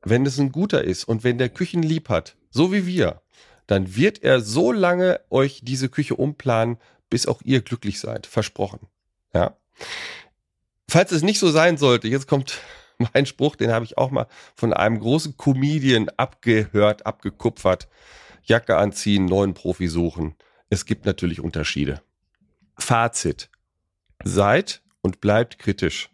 [0.02, 3.22] Wenn es ein guter ist und wenn der Küchen lieb hat, so wie wir,
[3.66, 6.76] dann wird er so lange euch diese Küche umplanen,
[7.08, 8.26] bis auch ihr glücklich seid.
[8.26, 8.88] Versprochen.
[9.32, 9.56] Ja.
[10.94, 12.60] Falls es nicht so sein sollte, jetzt kommt
[13.14, 17.88] mein Spruch, den habe ich auch mal von einem großen Comedian abgehört, abgekupfert.
[18.44, 20.36] Jacke anziehen, neuen Profi suchen.
[20.70, 22.00] Es gibt natürlich Unterschiede.
[22.78, 23.50] Fazit.
[24.22, 26.10] Seid und bleibt kritisch.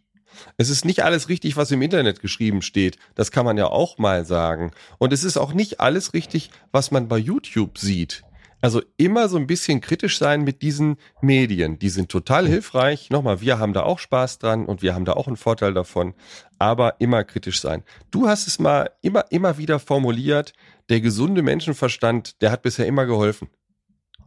[0.57, 2.97] Es ist nicht alles richtig, was im Internet geschrieben steht.
[3.14, 4.70] Das kann man ja auch mal sagen.
[4.97, 8.22] Und es ist auch nicht alles richtig, was man bei YouTube sieht.
[8.61, 11.78] Also immer so ein bisschen kritisch sein mit diesen Medien.
[11.78, 13.11] Die sind total hilfreich.
[13.11, 16.14] Nochmal, wir haben da auch Spaß dran und wir haben da auch einen Vorteil davon.
[16.58, 17.82] Aber immer kritisch sein.
[18.11, 20.52] Du hast es mal immer, immer wieder formuliert.
[20.90, 23.48] Der gesunde Menschenverstand, der hat bisher immer geholfen.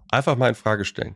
[0.09, 1.15] Einfach mal in Frage stellen.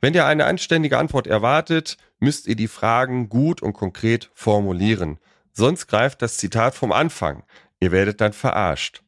[0.00, 5.18] Wenn ihr eine anständige Antwort erwartet, müsst ihr die Fragen gut und konkret formulieren.
[5.52, 7.44] Sonst greift das Zitat vom Anfang.
[7.80, 9.02] Ihr werdet dann verarscht.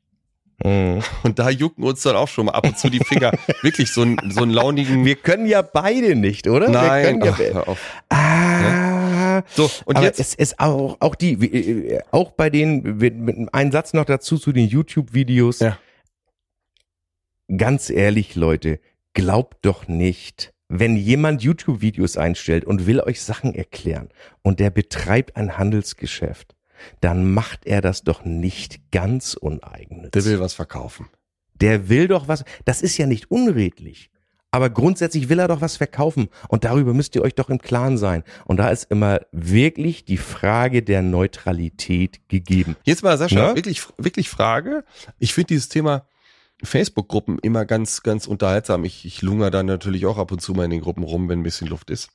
[0.65, 1.03] Mhm.
[1.23, 3.33] Und da jucken uns dann auch schon mal ab und zu die Finger.
[3.63, 5.05] Wirklich so, ein, so einen launigen.
[5.05, 6.67] Wir können ja beide nicht, oder?
[6.67, 7.77] Wir Nein, können ja ach.
[8.11, 10.21] Ah, So, und aber jetzt.
[10.21, 14.53] es ist auch, auch die, äh, auch bei den, mit einem Satz noch dazu zu
[14.53, 15.61] den YouTube-Videos.
[15.61, 15.79] Ja.
[17.57, 18.81] Ganz ehrlich, Leute,
[19.15, 24.09] glaubt doch nicht, wenn jemand YouTube-Videos einstellt und will euch Sachen erklären
[24.43, 26.55] und der betreibt ein Handelsgeschäft,
[27.01, 30.11] dann macht er das doch nicht ganz uneigennützig.
[30.11, 31.09] Der will was verkaufen.
[31.55, 34.11] Der will doch was, das ist ja nicht unredlich.
[34.53, 36.29] Aber grundsätzlich will er doch was verkaufen.
[36.49, 38.25] Und darüber müsst ihr euch doch im Klaren sein.
[38.47, 42.77] Und da ist immer wirklich die Frage der Neutralität gegeben.
[42.85, 43.57] Jetzt mal, Sascha, Ne?
[43.57, 44.85] wirklich, wirklich Frage.
[45.21, 46.05] Ich finde dieses Thema
[46.65, 48.85] Facebook-Gruppen immer ganz, ganz unterhaltsam.
[48.85, 51.41] Ich, ich lungere da natürlich auch ab und zu mal in den Gruppen rum, wenn
[51.41, 52.11] ein bisschen Luft ist.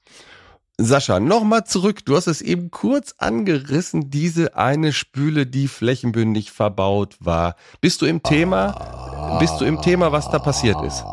[0.78, 2.03] Sascha, nochmal zurück.
[2.05, 7.55] Du hast es eben kurz angerissen, diese eine Spüle, die flächenbündig verbaut war.
[7.80, 9.38] Bist du im Thema?
[9.39, 11.03] Bist du im Thema, was da passiert ist?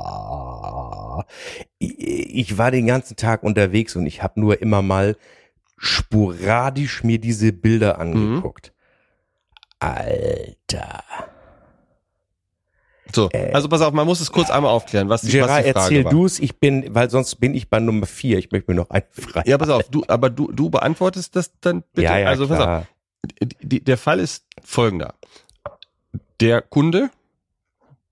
[1.78, 5.16] Ich- war den ganzen Tag unterwegs und ich habe nur immer mal
[5.76, 8.72] sporadisch mir diese Bilder angeguckt.
[9.78, 11.02] Alter.
[13.14, 15.66] So, Äh, also pass auf, man muss es kurz einmal aufklären, was die, was Gerard,
[15.66, 18.38] die Frage erzähl du es, ich bin, weil sonst bin ich bei Nummer vier.
[18.38, 19.42] Ich möchte mir noch einen frei.
[19.46, 22.02] Ja, pass auf, du, aber du, du beantwortest das dann bitte.
[22.04, 22.86] ja, ja, also pass auf, klar.
[23.60, 25.14] die, der Fall ist folgender.
[26.40, 27.10] Der Kunde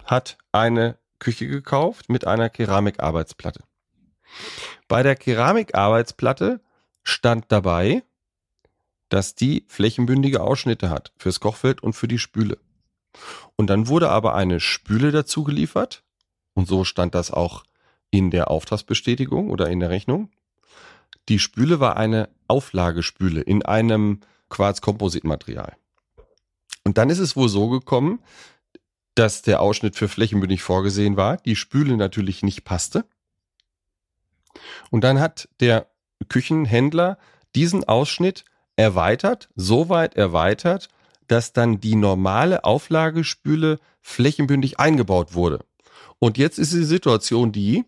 [0.05, 3.63] hat eine Küche gekauft mit einer Keramikarbeitsplatte.
[4.89, 6.61] Bei der Keramikarbeitsplatte
[7.03, 8.03] stand dabei,
[9.09, 12.59] dass die flächenbündige Ausschnitte hat fürs Kochfeld und für die Spüle.
[13.57, 16.03] Und dann wurde aber eine Spüle dazu geliefert
[16.55, 17.65] und so stand das auch
[18.11, 20.31] in der Auftragsbestätigung oder in der Rechnung.
[21.29, 25.77] Die Spüle war eine Auflagespüle in einem Quarz-Kompositmaterial.
[26.85, 28.21] Und dann ist es wohl so gekommen,
[29.15, 33.05] dass der Ausschnitt für flächenbündig vorgesehen war, die Spüle natürlich nicht passte.
[34.91, 35.91] Und dann hat der
[36.29, 37.19] Küchenhändler
[37.55, 38.45] diesen Ausschnitt
[38.77, 40.89] erweitert, so weit erweitert,
[41.31, 45.61] dass dann die normale Auflagespüle flächenbündig eingebaut wurde.
[46.19, 47.85] Und jetzt ist die Situation die,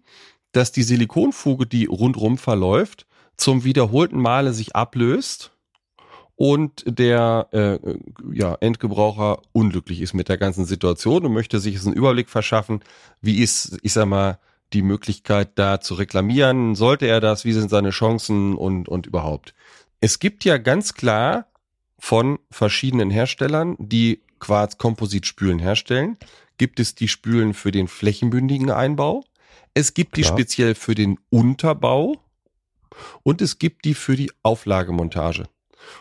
[0.52, 5.50] dass die Silikonfuge, die rundrum verläuft, zum wiederholten Male sich ablöst
[6.36, 7.78] und der äh,
[8.32, 12.80] ja, Endgebraucher unglücklich ist mit der ganzen Situation und möchte sich einen Überblick verschaffen,
[13.20, 14.38] wie ist, ich sag mal,
[14.72, 19.54] die Möglichkeit da zu reklamieren, sollte er das, wie sind seine Chancen und, und überhaupt.
[20.00, 21.46] Es gibt ja ganz klar
[22.02, 26.18] von verschiedenen Herstellern, die Quarz-Kompositspülen herstellen,
[26.58, 29.22] gibt es die Spülen für den flächenbündigen Einbau,
[29.72, 30.36] es gibt die Klar.
[30.36, 32.16] speziell für den Unterbau
[33.22, 35.44] und es gibt die für die Auflagemontage.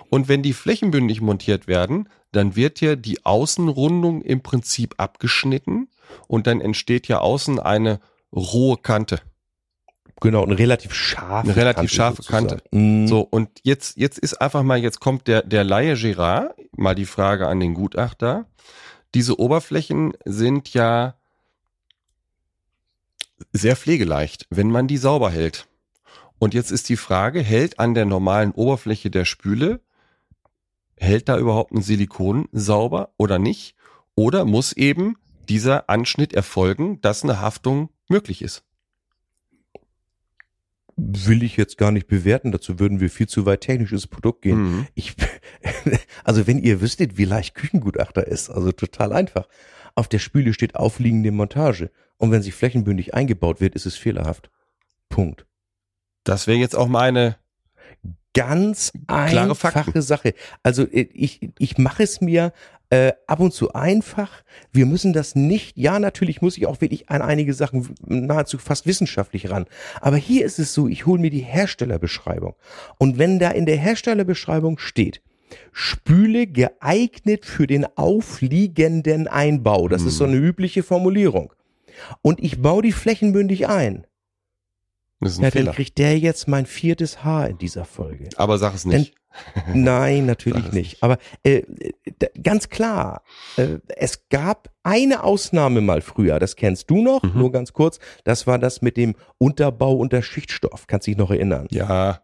[0.09, 5.87] Und wenn die flächenbündig montiert werden, dann wird ja die Außenrundung im Prinzip abgeschnitten
[6.27, 8.01] und dann entsteht ja außen eine
[8.33, 9.21] rohe Kante.
[10.21, 12.47] Genau, eine relativ scharfe Eine relativ scharfe sozusagen.
[12.47, 12.63] Kante.
[12.71, 13.07] Mhm.
[13.07, 17.05] So, und jetzt, jetzt ist einfach mal, jetzt kommt der, der Laie Girard, mal die
[17.05, 18.45] Frage an den Gutachter.
[19.15, 21.15] Diese Oberflächen sind ja
[23.51, 25.67] sehr pflegeleicht, wenn man die sauber hält.
[26.37, 29.81] Und jetzt ist die Frage, hält an der normalen Oberfläche der Spüle,
[30.97, 33.75] hält da überhaupt ein Silikon sauber oder nicht?
[34.13, 35.17] Oder muss eben
[35.49, 38.63] dieser Anschnitt erfolgen, dass eine Haftung möglich ist?
[40.95, 44.61] Will ich jetzt gar nicht bewerten, dazu würden wir viel zu weit technisches Produkt gehen.
[44.61, 44.87] Mhm.
[44.93, 45.15] Ich,
[46.23, 49.47] also wenn ihr wüsstet, wie leicht Küchengutachter ist, also total einfach.
[49.95, 51.91] Auf der Spüle steht aufliegende Montage.
[52.17, 54.49] Und wenn sie flächenbündig eingebaut wird, ist es fehlerhaft.
[55.09, 55.45] Punkt.
[56.23, 57.37] Das wäre jetzt auch meine
[58.33, 60.01] Ganz Klare einfache.
[60.01, 60.33] Sache.
[60.63, 62.53] Also äh, ich, ich mache es mir
[62.91, 64.43] äh, ab und zu einfach.
[64.71, 68.85] Wir müssen das nicht, ja, natürlich muss ich auch wirklich an einige Sachen nahezu fast
[68.85, 69.65] wissenschaftlich ran.
[70.01, 72.53] Aber hier ist es so, ich hole mir die Herstellerbeschreibung.
[72.99, 75.21] Und wenn da in der Herstellerbeschreibung steht,
[75.71, 79.87] Spüle geeignet für den aufliegenden Einbau.
[79.87, 81.51] Das ist so eine übliche Formulierung.
[82.21, 84.05] Und ich baue die flächenbündig ein.
[85.21, 85.73] Das ist ein Ja, dann Fehler.
[85.73, 88.27] kriegt der jetzt mein viertes Haar in dieser Folge.
[88.37, 89.13] Aber sag es nicht.
[89.73, 91.01] Nein, natürlich nicht.
[91.01, 91.61] Aber äh,
[92.43, 93.23] ganz klar,
[93.55, 97.31] äh, es gab eine Ausnahme mal früher, das kennst du noch, Mhm.
[97.39, 101.67] nur ganz kurz, das war das mit dem Unterbau unter Schichtstoff, kannst dich noch erinnern.
[101.71, 102.21] Ja,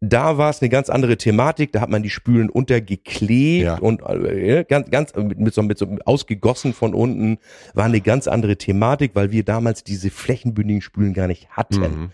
[0.00, 3.78] Da war es eine ganz andere Thematik, da hat man die Spülen untergeklebt Ja.
[3.78, 7.38] und äh, ganz, ganz mit, mit, so, mit so ausgegossen von unten,
[7.74, 12.10] war eine ganz andere Thematik, weil wir damals diese flächenbündigen Spülen gar nicht hatten mhm.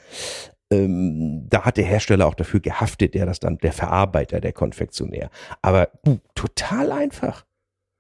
[0.71, 5.31] ähm, da hat der Hersteller auch dafür gehaftet, der das dann, der Verarbeiter, der Konfektionär.
[5.63, 7.45] Aber du, total einfach.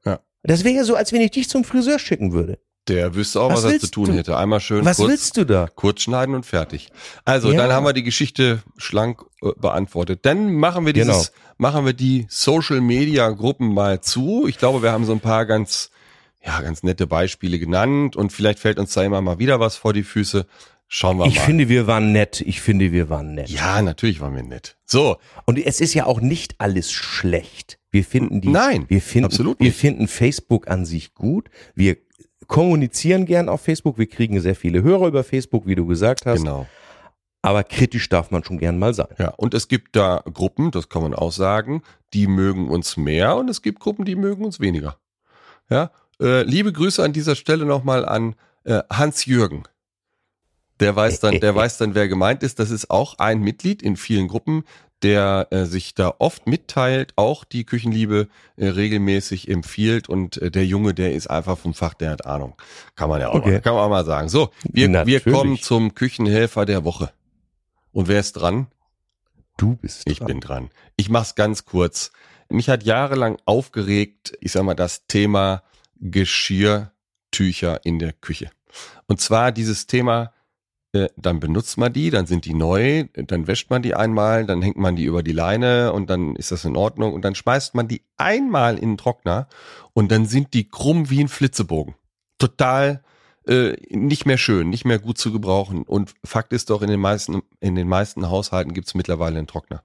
[0.05, 0.21] Ja.
[0.43, 2.59] Das wäre ja so, als wenn ich dich zum Friseur schicken würde.
[2.89, 4.13] Der wüsste auch, was, Was er zu tun du?
[4.15, 4.37] hätte.
[4.37, 5.69] Einmal schön Was kurz, willst du da?
[5.75, 6.89] kurz schneiden und fertig.
[7.25, 7.59] Also, Ja.
[7.59, 10.21] dann haben wir die Geschichte schlank äh, beantwortet.
[10.23, 14.47] Dann machen wir dieses, machen wir die Social Media Gruppen mal zu.
[14.49, 15.91] Ich glaube, wir haben so ein paar ganz,
[16.45, 19.93] ja, ganz nette Beispiele genannt und vielleicht fällt uns da immer mal wieder was vor
[19.93, 20.47] die Füße.
[20.87, 21.43] Schauen wir Ich mal.
[21.45, 22.43] finde, wir waren nett.
[22.43, 23.49] Ich finde, wir waren nett.
[23.49, 24.77] ja, natürlich waren wir nett.
[24.85, 25.17] So,
[25.47, 27.79] Und es ist ja auch nicht alles schlecht.
[27.91, 29.79] Wir finden die, Nein, wir finden, absolut wir nicht.
[29.79, 31.49] finden Facebook an sich gut.
[31.75, 31.97] Wir
[32.47, 33.99] kommunizieren gern auf Facebook.
[33.99, 36.41] Wir kriegen sehr viele Hörer über Facebook, wie du gesagt hast.
[36.41, 36.67] genau.
[37.43, 39.09] Aber kritisch darf man schon gern mal sein.
[39.19, 41.83] Ja, und es gibt da Gruppen, das kann man auch sagen,
[42.15, 44.97] die mögen uns mehr und es gibt Gruppen, die mögen uns weniger.
[45.69, 45.91] Ja,
[46.21, 48.35] äh, liebe Grüße an dieser Stelle nochmal an
[48.65, 49.65] äh, Hans Jürgen.
[50.81, 52.59] Der weiß dann, der weiß dann, wer gemeint ist.
[52.59, 54.65] Das ist auch ein Mitglied in vielen Gruppen,
[55.05, 60.67] der äh, sich da oft mitteilt, auch die Küchenliebe äh, regelmäßig empfiehlt und äh, der
[60.67, 62.55] Junge, der ist einfach vom Fach, der hat Ahnung.
[62.97, 63.53] Kann man ja auch, Okay.
[63.53, 64.29] mal, kann man auch mal sagen.
[64.29, 67.13] So, wir, wir kommen zum Küchenhelfer der Woche.
[67.93, 68.67] Und wer ist dran?
[69.57, 70.27] Du bist Ich dran.
[70.27, 70.71] bin dran.
[70.97, 72.11] Ich mach's ganz kurz.
[72.49, 75.63] Mich hat jahrelang aufgeregt, ich sag mal, das Thema
[76.01, 78.51] Geschirrtücher in der Küche.
[79.07, 80.33] Und zwar dieses Thema,
[81.17, 84.77] dann benutzt man die, dann sind die neu, dann wäscht man die einmal, dann hängt
[84.77, 87.89] man die über die Leine und dann ist das in Ordnung und dann schmeißt man
[87.89, 89.49] die einmal in den Trockner
[89.93, 91.95] und dann sind die krumm wie ein Flitzebogen.
[92.39, 93.03] Total
[93.47, 95.83] äh, nicht mehr schön, nicht mehr gut zu gebrauchen.
[95.83, 99.83] Und Fakt ist doch, in den meisten, in den meisten Haushalten gibt's mittlerweile einen Trockner.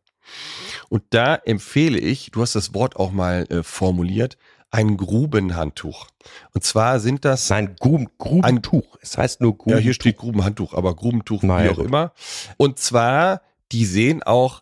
[0.89, 4.37] Und da empfehle ich, du hast das Wort auch mal äh, formuliert,
[4.71, 6.07] ein Grubenhandtuch.
[6.53, 8.97] Und zwar sind das Nein, Gruben, Grubentuch.
[9.01, 9.79] Es heißt nur Grubentuch.
[9.79, 11.85] ja, hier steht Grubenhandtuch, aber Grubentuch, Na wie auch gut.
[11.85, 12.13] immer.
[12.57, 14.61] Und zwar, die sehen auch,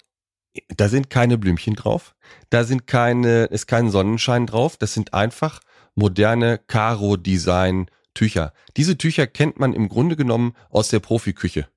[0.76, 2.16] da sind keine Blümchen drauf,
[2.50, 5.60] da sind keine, ist kein Sonnenschein drauf, das sind einfach
[5.94, 8.54] moderne Karo-Design-Tücher.
[8.78, 11.68] Diese Tücher kennt man im Grunde genommen aus der Profiküche.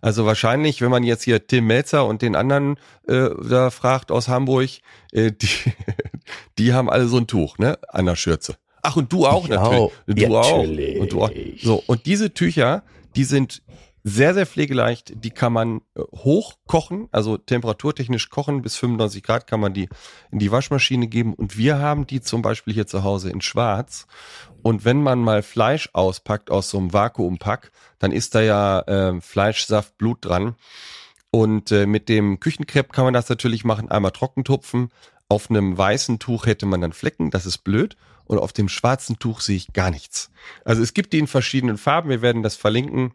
[0.00, 2.76] Also wahrscheinlich, wenn man jetzt hier Tim Melzer und den anderen
[3.06, 4.70] äh, da fragt aus Hamburg,
[5.12, 5.48] äh, die,
[6.58, 8.56] die haben alle so ein Tuch, ne, an der Schürze.
[8.82, 9.78] Ach, und du auch Ich natürlich.
[9.78, 9.92] auch.
[10.06, 10.56] Du Ja, auch.
[10.58, 10.98] natürlich.
[10.98, 11.30] Und du auch.
[11.62, 12.82] So, und diese Tücher,
[13.14, 13.62] die sind
[14.02, 15.12] sehr, sehr pflegeleicht.
[15.24, 18.62] Die kann man äh, hochkochen, also temperaturtechnisch kochen.
[18.62, 19.88] Bis 95 Grad kann man die
[20.30, 21.34] in die Waschmaschine geben.
[21.34, 24.06] Und wir haben die zum Beispiel hier zu Hause in schwarz.
[24.62, 29.20] Und wenn man mal Fleisch auspackt aus so einem Vakuumpack, dann ist da ja äh,
[29.20, 30.54] Fleischsaft, Blut dran.
[31.30, 34.90] Und äh, mit dem Küchenkrepp kann man das natürlich machen, einmal trocken tupfen.
[35.28, 37.96] Auf einem weißen Tuch hätte man dann Flecken, das ist blöd.
[38.24, 40.30] Und auf dem schwarzen Tuch sehe ich gar nichts.
[40.64, 43.12] Also es gibt die in verschiedenen Farben, wir werden das verlinken.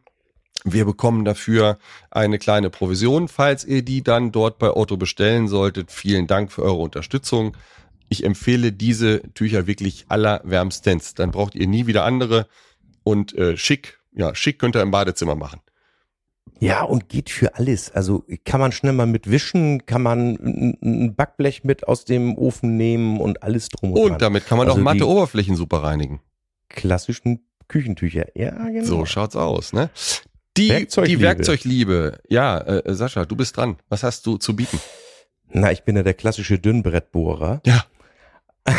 [0.64, 1.78] Wir bekommen dafür
[2.10, 5.92] eine kleine Provision, falls ihr die dann dort bei Otto bestellen solltet.
[5.92, 7.56] Vielen Dank für eure Unterstützung.
[8.10, 11.14] Ich empfehle diese Tücher wirklich allerwärmstens.
[11.14, 12.48] Dann braucht ihr nie wieder andere.
[13.04, 15.62] Und äh, schick, ja, schick könnt ihr im Badezimmer machen.
[16.60, 17.92] Ja, und geht für alles.
[17.92, 22.78] Also kann man schnell mal mit wischen, kann man ein Backblech mit aus dem Ofen
[22.78, 26.22] nehmen und alles drum und, Und damit kann man Also auch matte Oberflächen super reinigen.
[26.70, 28.28] Klassischen Küchentücher.
[28.36, 28.86] Ja, genau.
[28.86, 29.90] So schaut's aus, ne?
[30.58, 31.18] Die Werkzeugliebe.
[31.18, 32.20] die Werkzeugliebe.
[32.30, 33.78] Ja, äh, Sascha, du bist dran.
[33.90, 34.80] Was hast du zu bieten?
[35.50, 37.62] Na, ich bin ja der klassische Dünnbrettbohrer.
[37.66, 37.86] Ja.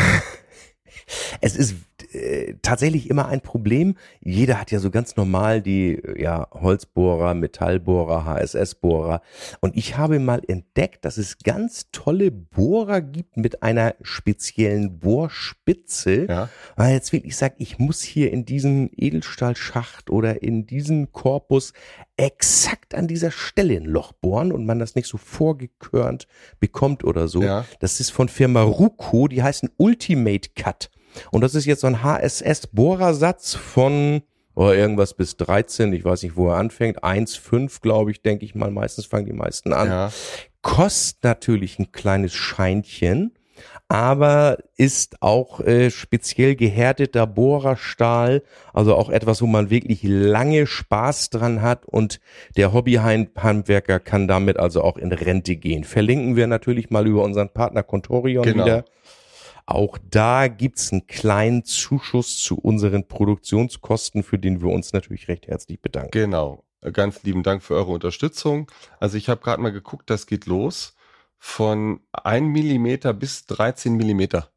[1.39, 1.75] Es ist
[2.13, 3.95] äh, tatsächlich immer ein Problem.
[4.21, 9.21] Jeder hat ja so ganz normal die äh, ja, Holzbohrer, Metallbohrer, HSS-Bohrer.
[9.59, 16.27] Und ich habe mal entdeckt, dass es ganz tolle Bohrer gibt mit einer speziellen Bohrspitze.
[16.27, 16.49] Ja.
[16.75, 21.73] Weil jetzt wirklich sagt, ich muss hier in diesen Edelstahlschacht oder in diesen Korpus
[22.17, 26.27] exakt an dieser Stelle ein Loch bohren und man das nicht so vorgekörnt
[26.59, 27.43] bekommt oder so.
[27.43, 27.65] Ja.
[27.79, 30.89] Das ist von Firma Ruco, die heißen Ultimate Cut.
[31.31, 34.21] Und das ist jetzt so ein HSS-Bohrersatz von
[34.55, 38.55] oder irgendwas bis 13, ich weiß nicht, wo er anfängt, 1,5 glaube ich, denke ich
[38.55, 39.87] mal, meistens fangen die meisten an.
[39.87, 40.11] Ja.
[40.63, 43.35] Kostet natürlich ein kleines Scheinchen,
[43.87, 48.41] aber ist auch äh, speziell gehärteter Bohrerstahl,
[48.73, 52.19] also auch etwas, wo man wirklich lange Spaß dran hat und
[52.57, 55.83] der Hobbyhandwerker kann damit also auch in Rente gehen.
[55.83, 58.65] Verlinken wir natürlich mal über unseren Partner Contorion Genau.
[58.65, 58.85] wieder.
[59.69, 65.47] Auch da gibt's einen kleinen Zuschuss zu unseren Produktionskosten, für den wir uns natürlich recht
[65.47, 66.11] herzlich bedanken.
[66.11, 66.63] Genau.
[66.93, 68.71] Ganz lieben Dank für eure Unterstützung.
[68.99, 70.95] Also ich habe gerade mal geguckt, das geht los
[71.37, 74.49] von 1 Millimeter bis 13 Millimeter.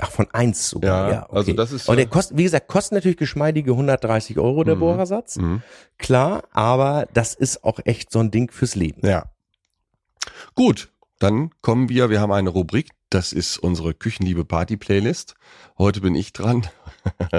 [0.00, 1.08] Ach, von eins sogar.
[1.08, 1.36] Ja, Ja, okay.
[1.36, 4.76] also das ist, Und der äh, kostet, wie gesagt, kostet natürlich geschmeidige 130 Euro der
[4.76, 4.80] Mhm.
[4.80, 5.36] Bohrersatz.
[5.36, 5.62] Mhm.
[5.98, 9.04] Klar, aber das ist auch echt so ein Ding fürs Leben.
[9.04, 9.24] Ja.
[10.54, 15.34] Gut, dann kommen wir, wir haben eine Rubrik, das ist unsere Küchenliebe Party Playlist.
[15.78, 16.66] Heute bin ich dran.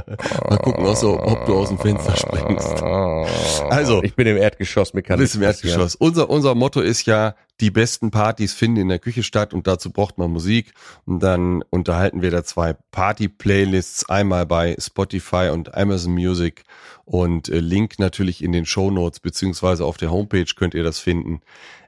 [0.49, 2.81] Mal gucken, auch so, ob du aus dem Fenster springst.
[3.69, 5.95] Also, ich bin im Erdgeschoss mit Bis im Erdgeschoss.
[5.95, 9.91] Unser, unser Motto ist ja, die besten Partys finden in der Küche statt und dazu
[9.91, 10.73] braucht man Musik.
[11.05, 16.63] Und dann unterhalten wir da zwei Party-Playlists, einmal bei Spotify und Amazon Music
[17.05, 20.99] und äh, Link natürlich in den Show Notes beziehungsweise auf der Homepage könnt ihr das
[20.99, 21.41] finden.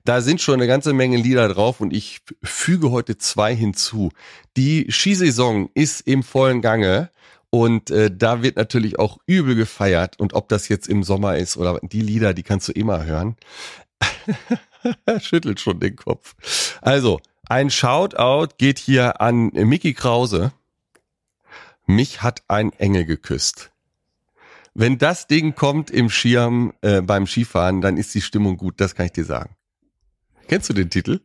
[0.03, 4.09] Da sind schon eine ganze Menge Lieder drauf und ich füge heute zwei hinzu.
[4.57, 7.09] Die Skisaison ist im vollen Gange.
[7.53, 10.17] Und äh, da wird natürlich auch übel gefeiert.
[10.17, 13.35] Und ob das jetzt im Sommer ist oder die Lieder, die kannst du immer hören.
[15.21, 16.35] Schüttelt schon den Kopf.
[16.81, 20.53] Also, ein Shoutout geht hier an Mickey Krause.
[21.85, 23.71] Mich hat ein Engel geküsst.
[24.73, 28.95] Wenn das Ding kommt im Schirm äh, beim Skifahren, dann ist die Stimmung gut, das
[28.95, 29.55] kann ich dir sagen.
[30.47, 31.19] Kennst du den Titel?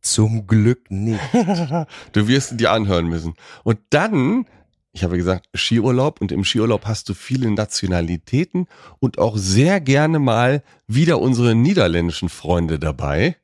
[0.00, 1.20] Zum Glück nicht.
[2.12, 3.34] Du wirst ihn dir anhören müssen.
[3.62, 4.46] Und dann,
[4.92, 8.66] ich habe gesagt, Skiurlaub und im Skiurlaub hast du viele Nationalitäten
[9.00, 13.36] und auch sehr gerne mal wieder unsere niederländischen Freunde dabei.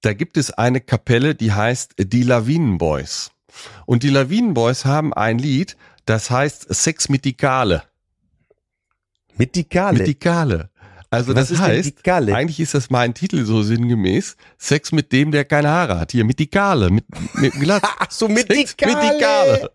[0.00, 3.32] Da gibt es eine Kapelle, die heißt Die Lawinenboys.
[3.84, 7.82] Und die Lawinenboys haben ein Lied, das heißt Sex mit die Kale.
[10.75, 10.75] Mit
[11.10, 15.44] Also Was das heißt, eigentlich ist das mein Titel so sinngemäß, Sex mit dem, der
[15.44, 16.12] keine Haare hat.
[16.12, 17.04] Hier, mit die Kale, mit,
[17.34, 17.84] mit dem Glatz.
[17.98, 19.70] Ach so, mit die Sex mit die Kale.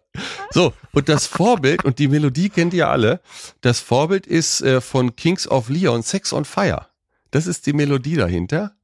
[0.51, 3.21] So, und das Vorbild, und die Melodie kennt ihr alle,
[3.61, 6.87] das Vorbild ist äh, von Kings of Leon, Sex on Fire.
[7.31, 8.75] Das ist die Melodie dahinter.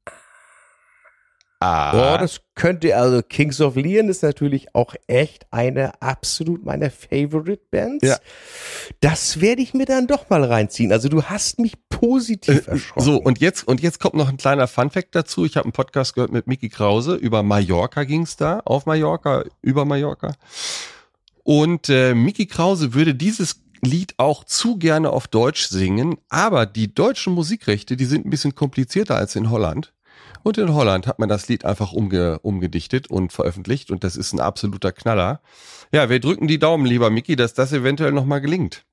[1.59, 6.91] Ah, Oh, das könnte, also Kings of Leon ist natürlich auch echt eine absolut meiner
[6.91, 8.07] Favorite Bands.
[8.07, 8.17] Ja.
[8.99, 10.91] Das werde ich mir dann doch mal reinziehen.
[10.91, 13.03] Also du hast mich positiv Äh, erschrocken.
[13.05, 15.45] So, und jetzt, und jetzt kommt noch ein kleiner Funfact dazu.
[15.45, 17.15] Ich habe einen Podcast gehört mit Mickey Krause.
[17.15, 20.33] Über Mallorca ging's da, auf Mallorca, über Mallorca.
[21.43, 26.93] Und äh, Mickey Krause würde dieses Lied auch zu gerne auf Deutsch singen, aber die
[26.93, 29.93] deutschen Musikrechte, die sind ein bisschen komplizierter als in Holland.
[30.43, 34.33] Und in Holland hat man das Lied einfach umge umgedichtet und veröffentlicht und das ist
[34.33, 35.41] ein absoluter Knaller.
[35.91, 38.85] Ja, wir drücken die Daumen, lieber Mickey, dass das eventuell nochmal gelingt.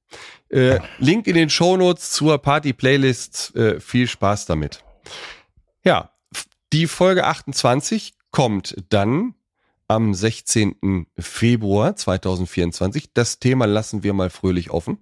[0.49, 3.57] Äh, Link in den Shownotes zur Party-Playlist.
[3.57, 4.85] Äh, viel Spaß damit.
[5.85, 6.11] Ja,
[6.73, 9.35] die Folge 28 kommt dann
[9.89, 11.07] am 16.
[11.19, 13.13] Februar 2024.
[13.13, 14.99] Das Thema lassen wir mal fröhlich offen.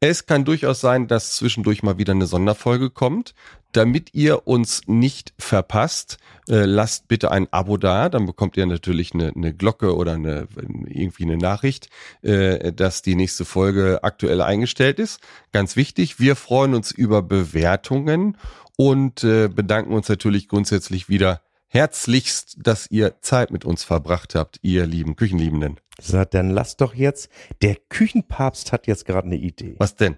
[0.00, 3.34] Es kann durchaus sein, dass zwischendurch mal wieder eine Sonderfolge kommt.
[3.72, 6.18] Damit ihr uns nicht verpasst,
[6.48, 8.08] äh, lasst bitte ein Abo da.
[8.08, 10.46] Dann bekommt ihr natürlich eine, eine Glocke oder eine,
[10.86, 11.88] irgendwie eine Nachricht,
[12.22, 15.20] äh, dass die nächste Folge aktuell eingestellt ist.
[15.52, 18.36] Ganz wichtig, wir freuen uns über Bewertungen
[18.76, 24.60] und äh, bedanken uns natürlich grundsätzlich wieder herzlichst, dass ihr Zeit mit uns verbracht habt,
[24.62, 25.80] ihr lieben Küchenliebenden.
[26.00, 27.28] So, dann lass doch jetzt,
[27.62, 29.76] der Küchenpapst hat jetzt gerade eine Idee.
[29.78, 30.16] Was denn?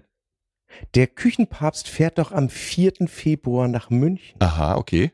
[0.95, 2.93] Der Küchenpapst fährt doch am 4.
[3.07, 4.35] Februar nach München.
[4.39, 5.11] Aha, okay.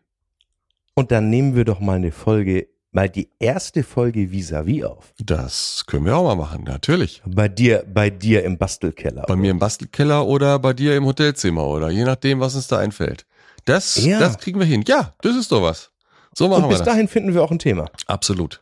[0.96, 5.14] Und dann nehmen wir doch mal eine Folge, mal die erste Folge vis-à-vis auf.
[5.20, 7.22] Das können wir auch mal machen, natürlich.
[7.26, 9.24] Bei dir, bei dir im Bastelkeller.
[9.28, 12.78] Bei mir im Bastelkeller oder bei dir im Hotelzimmer oder je nachdem, was uns da
[12.80, 13.26] einfällt.
[13.66, 14.20] Das, Ja.
[14.20, 14.84] das kriegen wir hin.
[14.88, 15.92] Ja, das ist doch was.
[16.36, 16.88] So machen Und wir bis das.
[16.88, 17.90] dahin finden wir auch ein Thema.
[18.08, 18.60] Absolut.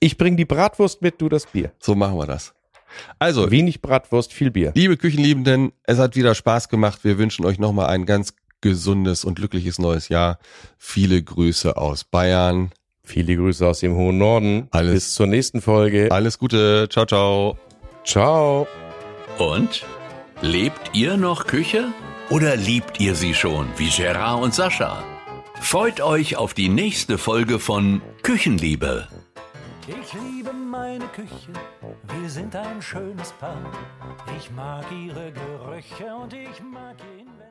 [0.00, 1.72] Ich bring die Bratwurst mit, du das Bier.
[1.78, 2.54] So machen wir das.
[3.18, 4.72] Also, Wenig Bratwurst, viel Bier.
[4.74, 7.00] liebe Küchenliebenden, es hat wieder Spaß gemacht.
[7.04, 10.38] Wir wünschen euch nochmal ein ganz gesundes und glückliches neues Jahr.
[10.78, 12.70] Viele Grüße aus Bayern.
[13.04, 14.68] Viele Grüße aus dem hohen Norden.
[14.70, 16.08] Alles- Bis zur nächsten Folge.
[16.10, 16.88] Alles Gute.
[16.90, 17.58] Ciao, ciao.
[18.04, 18.66] Ciao.
[19.38, 19.84] Und?
[20.40, 21.88] Lebt ihr noch Küche?
[22.30, 25.02] Oder liebt ihr sie schon, wie Gerard und Sascha?
[25.60, 29.08] Freut euch auf die nächste Folge von Küchenliebe.
[29.90, 31.50] Ich liebe meine Küche,
[32.08, 33.72] wir sind ein schönes Paar.
[34.36, 37.47] Ich mag ihre Gerüche und ich mag ihr